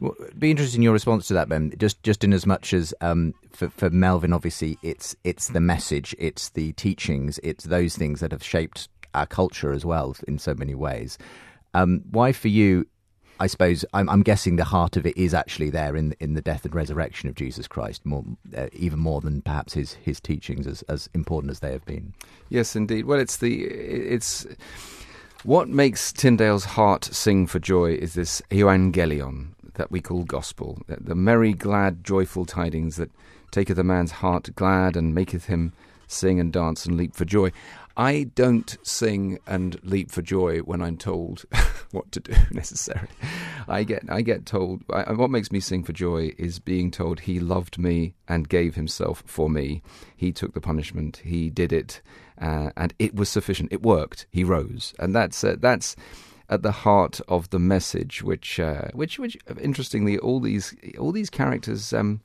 [0.00, 1.72] Well, be interested in your response to that, Ben.
[1.78, 6.14] Just, just in as much as um, for, for Melvyn, obviously, it's it's the message,
[6.18, 10.54] it's the teachings, it's those things that have shaped our culture as well in so
[10.54, 11.16] many ways.
[11.74, 12.86] Um, why, for you,
[13.38, 16.40] I suppose I'm, I'm, guessing the heart of it is actually there in in the
[16.40, 18.24] death and resurrection of Jesus Christ, more
[18.56, 22.14] uh, even more than perhaps his his teachings, as as important as they have been.
[22.48, 23.04] Yes, indeed.
[23.04, 24.46] Well, it's the it's
[25.44, 31.14] what makes Tyndale's heart sing for joy is this evangelion that we call gospel, the
[31.14, 33.10] merry, glad, joyful tidings that
[33.50, 35.72] taketh a man's heart glad and maketh him
[36.08, 37.52] sing and dance and leap for joy.
[37.96, 41.44] I don't sing and leap for joy when I'm told
[41.96, 43.08] what to do necessarily.
[43.68, 47.20] I get I get told I, what makes me sing for joy is being told
[47.20, 49.82] he loved me and gave himself for me.
[50.16, 51.22] He took the punishment.
[51.24, 52.00] He did it,
[52.40, 53.72] uh, and it was sufficient.
[53.72, 54.26] It worked.
[54.30, 55.96] He rose, and that's uh, that's
[56.48, 61.28] at the heart of the message, which, uh, which, which, interestingly, all these, all these
[61.28, 62.20] characters, um,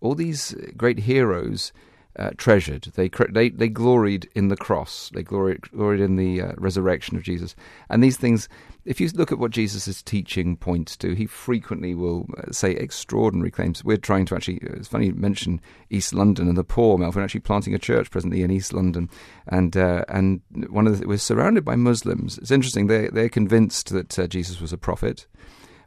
[0.00, 1.72] all these great heroes
[2.18, 2.84] uh, treasured.
[2.94, 5.10] They, they they gloried in the cross.
[5.12, 7.54] They gloried, gloried in the uh, resurrection of Jesus.
[7.90, 8.48] And these things,
[8.84, 13.50] if you look at what Jesus' teaching points to, he frequently will uh, say extraordinary
[13.50, 13.84] claims.
[13.84, 15.60] We're trying to actually, uh, it's funny you mention
[15.90, 19.10] East London and the poor, Melvyn, actually planting a church presently in East London.
[19.46, 20.40] And uh, and
[20.70, 22.38] one of the, we're surrounded by Muslims.
[22.38, 25.26] It's interesting, they're, they're convinced that uh, Jesus was a prophet.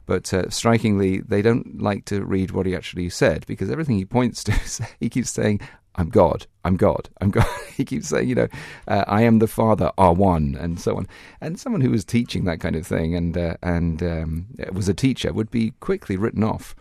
[0.06, 4.04] But uh, strikingly, they don't like to read what he actually said because everything he
[4.04, 4.52] points to,
[5.00, 5.60] he keeps saying,
[5.96, 7.46] I'm God, I'm God, I'm God.
[7.76, 8.48] he keeps saying, you know,
[8.86, 11.06] uh, I am the Father, are one, and so on.
[11.40, 14.94] And someone who was teaching that kind of thing and uh, and um, was a
[14.94, 16.74] teacher would be quickly written off.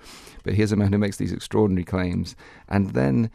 [0.43, 2.35] But here's a man who makes these extraordinary claims,
[2.67, 3.31] and then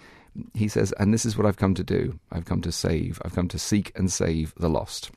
[0.54, 2.18] he says, "And this is what I've come to do.
[2.30, 3.20] I've come to save.
[3.24, 5.10] I've come to seek and save the lost."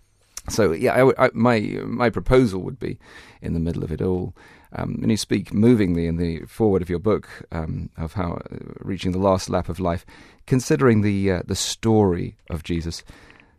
[0.50, 2.98] So yeah, I, I, my my proposal would be,
[3.42, 4.34] in the middle of it all,
[4.74, 8.58] um, and you speak movingly in the foreword of your book um, of how uh,
[8.80, 10.06] reaching the last lap of life,
[10.46, 13.04] considering the uh, the story of Jesus,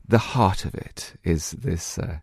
[0.06, 1.98] the heart of it is this.
[1.98, 2.18] Uh,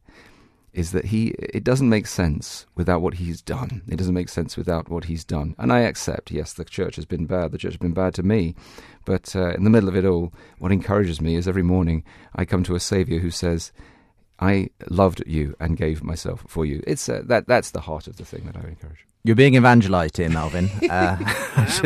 [0.74, 3.82] is that he it doesn't make sense without what he's done.
[3.88, 5.56] It doesn't make sense without what he's done.
[5.58, 7.54] And I accept, yes, the church has been bad.
[7.54, 8.56] The church has been bad to me.
[9.06, 12.04] But uh, in the middle of it all, what encourages me is every morning
[12.36, 13.72] I come to a Saviour who says,
[14.40, 16.84] I loved you and gave myself for you.
[16.86, 19.06] It's uh, that that's the heart of the thing that I encourage.
[19.26, 20.70] You're being evangelized here, Melvyn.
[20.96, 21.18] Uh,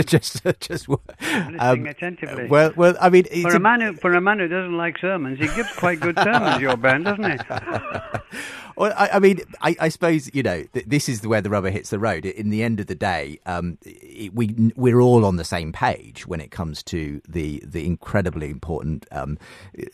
[0.03, 2.47] just, just listening um, attentively.
[2.47, 5.39] Well, well, I mean, for a man who for a man who doesn't like sermons,
[5.39, 6.59] he gives quite good sermons.
[6.59, 7.37] your band, doesn't he?
[8.79, 11.69] Well, I, I mean, I, I, suppose you know th- this is where the rubber
[11.69, 12.25] hits the road.
[12.25, 16.25] In the end of the day, um, it, we we're all on the same page
[16.25, 19.37] when it comes to the the incredibly important um,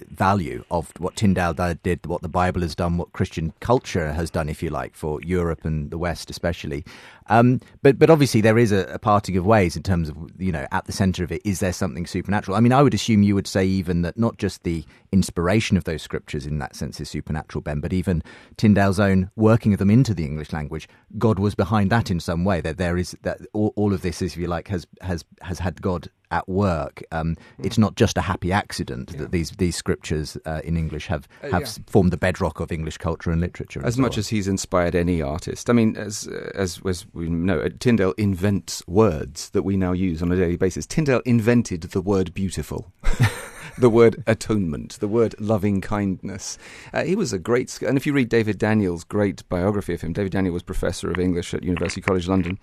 [0.08, 4.50] value of what Tyndale did, what the Bible has done, what Christian culture has done,
[4.50, 6.86] if you like, for Europe and the West especially.
[7.28, 10.52] Um, but but obviously there is a, a, parting of ways in terms of you
[10.52, 12.56] know at the centre of it is there something supernatural?
[12.56, 15.86] I mean, I would assume you would say even that not just the inspiration of
[15.86, 18.22] those scriptures in that sense is supernatural, Ben, but even
[18.58, 22.46] Tyndale's own working of them into the English language, God was behind that in some
[22.46, 22.62] way.
[22.62, 25.60] That there is that all, all of this, is, if you like, has has has
[25.60, 27.02] had God at work.
[27.12, 29.22] Um, it's not just a happy accident yeah.
[29.22, 31.84] that these these scriptures uh, in English have uh, have uh, yeah.
[31.88, 33.82] formed the bedrock of English culture and literature.
[33.86, 37.70] As much as he's inspired any artist, I mean, as as as we know, uh,
[37.80, 40.86] Tyndale invents words that we now use on a daily basis.
[40.86, 42.92] Tyndale invented the word beautiful.
[43.78, 46.58] the word atonement, the word loving kindness.
[46.94, 50.14] Uh, he was a great, and if you read David Daniell's great biography of him,
[50.14, 52.58] David Daniell was professor of English at University College London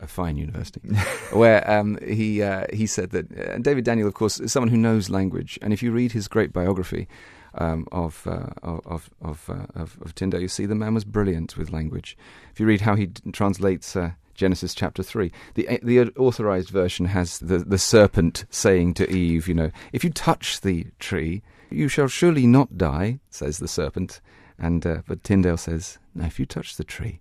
[0.00, 0.80] a fine university,
[1.32, 4.76] where um, he uh, he said that uh, David Daniell, of course, is someone who
[4.76, 7.08] knows language, and if you read his great biography
[7.54, 11.56] um, of, uh, of of uh, of of Tyndale, you see the man was brilliant
[11.56, 12.16] with language.
[12.52, 13.96] If you read how he d- translates.
[13.96, 15.32] Uh, Genesis chapter 3.
[15.54, 20.04] The, uh, the authorized version has the, the serpent saying to Eve, you know, if
[20.04, 24.20] you touch the tree, you shall surely not die, says the serpent.
[24.58, 27.18] And but Tyndale says, no, if you touch the tree,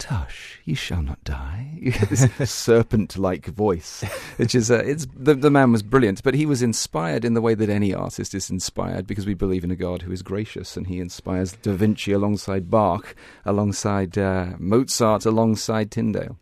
[0.00, 1.76] Tush, you shall not die.
[2.08, 4.02] this serpent-like voice,
[4.38, 7.40] which is uh, it's the, the man was brilliant, but he was inspired in the
[7.42, 10.76] way that any artist is inspired, because we believe in a God who is gracious,
[10.76, 16.38] and he inspires Da Vinci alongside Bach, alongside uh, Mozart, alongside Tyndale.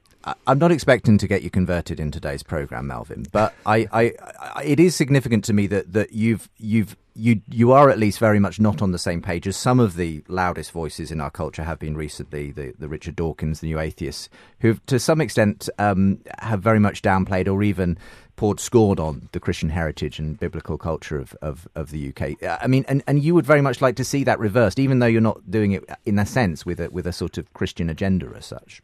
[0.47, 4.13] I'm not expecting to get you converted in today's program, Melvyn, but I, I,
[4.55, 8.19] I, it is significant to me that, that you've you've you you are at least
[8.19, 11.31] very much not on the same page as some of the loudest voices in our
[11.31, 12.53] culture have been recently.
[12.53, 14.29] The the Richard Dawkins, the New Atheists,
[14.61, 17.99] who to some extent um, have very much downplayed or even
[18.37, 22.37] poured scorn on the Christian heritage and biblical culture of, of, of the UK.
[22.62, 25.07] I mean, and, and you would very much like to see that reversed, even though
[25.07, 28.33] you're not doing it in a sense with a with a sort of Christian agenda
[28.37, 28.81] as such.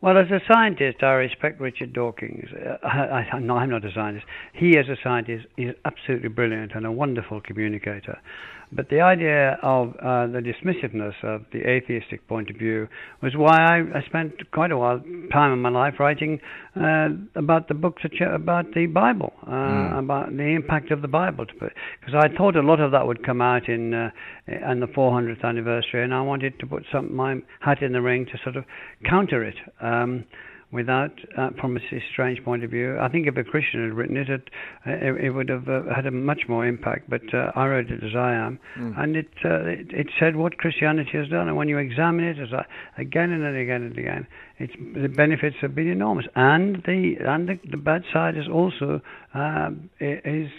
[0.00, 2.48] Well, as a scientist, I respect Richard Dawkins.
[2.54, 4.26] Uh, I, I'm not a scientist.
[4.52, 8.18] He, as a scientist, is absolutely brilliant and a wonderful communicator.
[8.70, 12.86] But the idea of uh, the dismissiveness of the atheistic point of view
[13.22, 15.00] was why I, I spent quite a while
[15.32, 16.40] time in my life writing
[16.76, 19.98] uh, about the books about the Bible, uh, mm.
[19.98, 23.40] about the impact of the Bible, because I thought a lot of that would come
[23.40, 24.10] out in uh,
[24.46, 28.26] in the 400th anniversary, and I wanted to put some my hat in the ring
[28.26, 28.64] to sort of
[29.08, 29.56] counter it.
[29.80, 30.24] Um,
[30.70, 31.80] without, uh, from a
[32.12, 32.98] strange point of view.
[32.98, 36.10] I think if a Christian had written it, it, it, would have uh, had a
[36.10, 37.08] much more impact.
[37.08, 39.00] But uh, I wrote it as I am, mm.
[39.00, 41.48] and it, uh, it, it said what Christianity has done.
[41.48, 42.66] And when you examine it as I,
[43.00, 44.26] again and again and again,
[44.58, 46.26] it's, the benefits have been enormous.
[46.34, 49.00] And the and the, the bad side is also
[49.32, 50.50] um, is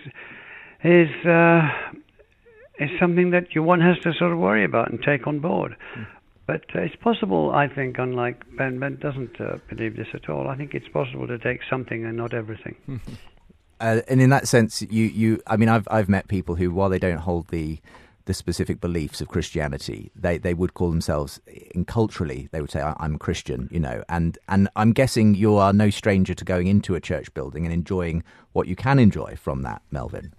[0.84, 1.68] is uh,
[2.80, 5.76] is something that you one has to sort of worry about and take on board.
[5.95, 6.07] Mm.
[6.50, 10.47] But uh, it's possible, I think, unlike Ben, Ben doesn't uh, believe this at all.
[10.47, 12.76] I think it's possible to take something and not everything.
[13.82, 16.89] Uh, and in that sense, you, you, I mean, I've, I've met people who, while
[16.89, 17.80] they don't hold the,
[18.26, 22.82] the specific beliefs of Christianity, they, they would call themselves, in culturally, they would say,
[22.82, 24.04] I'm Christian, you know.
[24.10, 27.74] And, and I'm guessing you are no stranger to going into a church building and
[27.74, 28.22] enjoying
[28.52, 30.34] what you can enjoy from that, Melvyn.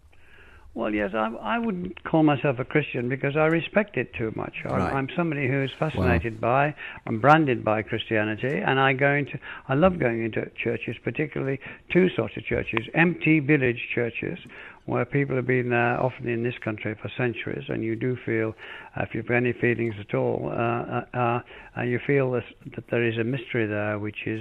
[0.81, 4.55] Well, yes, I, I wouldn't call myself a Christian because I respect it too much.
[4.64, 4.95] I'm, Right.
[4.95, 6.74] I'm somebody who is fascinated by,
[7.07, 11.61] I'm branded by Christianity, and I go into, I love going into churches, particularly
[11.93, 14.39] two sorts of churches: empty village churches,
[14.87, 18.55] where people have been there, often in this country, for centuries, and you do feel,
[18.97, 21.41] uh, if you've any feelings at all, uh, uh, uh,
[21.76, 24.41] uh, you feel that, that there is a mystery there, which is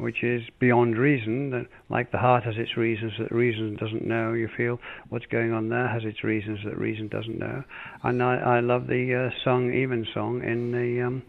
[0.00, 1.50] which is beyond reason.
[1.50, 4.32] That, like the heart has its reasons that reason doesn't know.
[4.32, 4.78] You feel
[5.08, 7.62] what's going on there has its reasons that reason doesn't know.
[8.02, 11.22] And I, I love the uh, song, even song, in the um,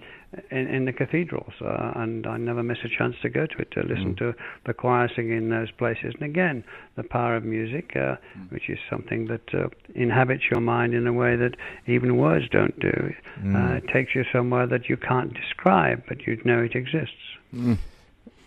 [0.49, 3.71] in, in the cathedrals, uh, and I never miss a chance to go to it
[3.71, 4.33] to listen to
[4.65, 6.13] the choir singing in those places.
[6.19, 6.63] And again,
[6.95, 8.15] the power of music, uh,
[8.49, 11.55] which is something that uh, inhabits your mind in a way that
[11.87, 13.13] even words don't do.
[13.55, 17.15] Uh, it takes you somewhere that you can't describe, but you know it exists.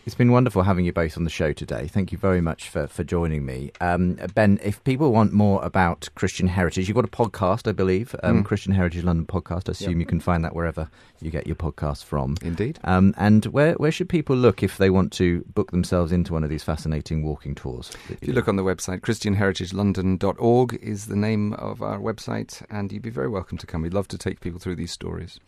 [0.07, 1.86] It's been wonderful having you both on the show today.
[1.86, 3.70] Thank you very much for, for joining me.
[3.80, 8.14] Um, ben, if people want more about Christian heritage, you've got a podcast, I believe,
[8.22, 9.70] um, Christian Heritage London podcast.
[9.70, 10.90] I assume you can find that wherever
[11.22, 12.36] you get your podcasts from.
[12.42, 12.78] Indeed.
[12.84, 16.44] Um, and where, where should people look if they want to book themselves into one
[16.44, 17.90] of these fascinating walking tours?
[18.11, 23.00] If you look on the website, ChristianHeritageLondon.org is the name of our website, and you'd
[23.00, 23.80] be very welcome to come.
[23.80, 25.40] We'd love to take people through these stories.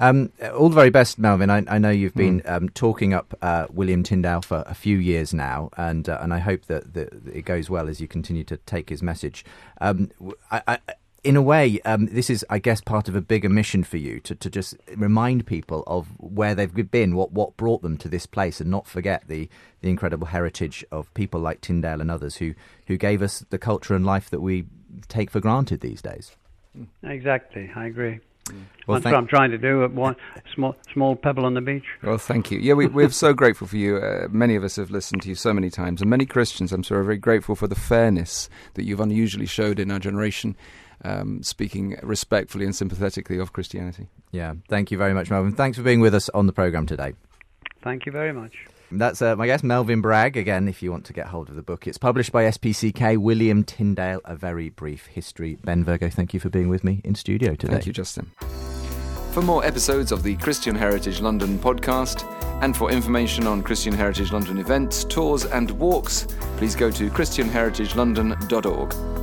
[0.00, 1.50] Um, all the very best, Melvyn.
[1.50, 5.34] I, I know you've been um, talking up uh, William Tyndale for a few years
[5.34, 8.42] now, and uh, and I hope that, that that it goes well as you continue
[8.44, 9.44] to take his message.
[9.78, 10.78] Um, w- I, I,
[11.22, 14.20] in a way, um, this is, I guess, part of a bigger mission for you
[14.20, 18.24] to, to just remind people of where they've been, what what brought them to this
[18.24, 19.50] place, and not forget the
[19.82, 22.54] the incredible heritage of people like Tyndale and others who
[22.86, 24.64] who gave us the culture and life that we
[25.08, 26.32] take for granted these days.
[27.02, 28.20] Exactly, I agree.
[28.86, 30.16] Well, That's thank- what I'm trying to do at one
[30.54, 31.84] small small pebble on the beach.
[32.02, 32.58] Well, thank you.
[32.58, 33.98] Yeah, we, we're so grateful for you.
[33.98, 36.82] Uh, many of us have listened to you so many times, and many Christians, I'm
[36.82, 40.56] sure, are very grateful for the fairness that you've unusually showed in our generation,
[41.04, 44.08] um, speaking respectfully and sympathetically of Christianity.
[44.32, 45.54] Yeah, thank you very much, Melvyn.
[45.54, 47.14] Thanks for being with us on the program today.
[47.82, 48.54] Thank you very much.
[48.90, 50.36] That's uh, my guest, Melvyn Bragg.
[50.36, 53.18] Again, if you want to get hold of the book, it's published by SPCK.
[53.18, 55.56] William Tyndale, A Very Brief History.
[55.62, 57.74] Ben Virgo, thank you for being with me in studio today.
[57.74, 58.30] Thank you, Justin.
[59.32, 62.24] For more episodes of the Christian Heritage London podcast,
[62.62, 66.26] and for information on Christian Heritage London events, tours, and walks,
[66.56, 69.19] please go to ChristianHeritageLondon.org.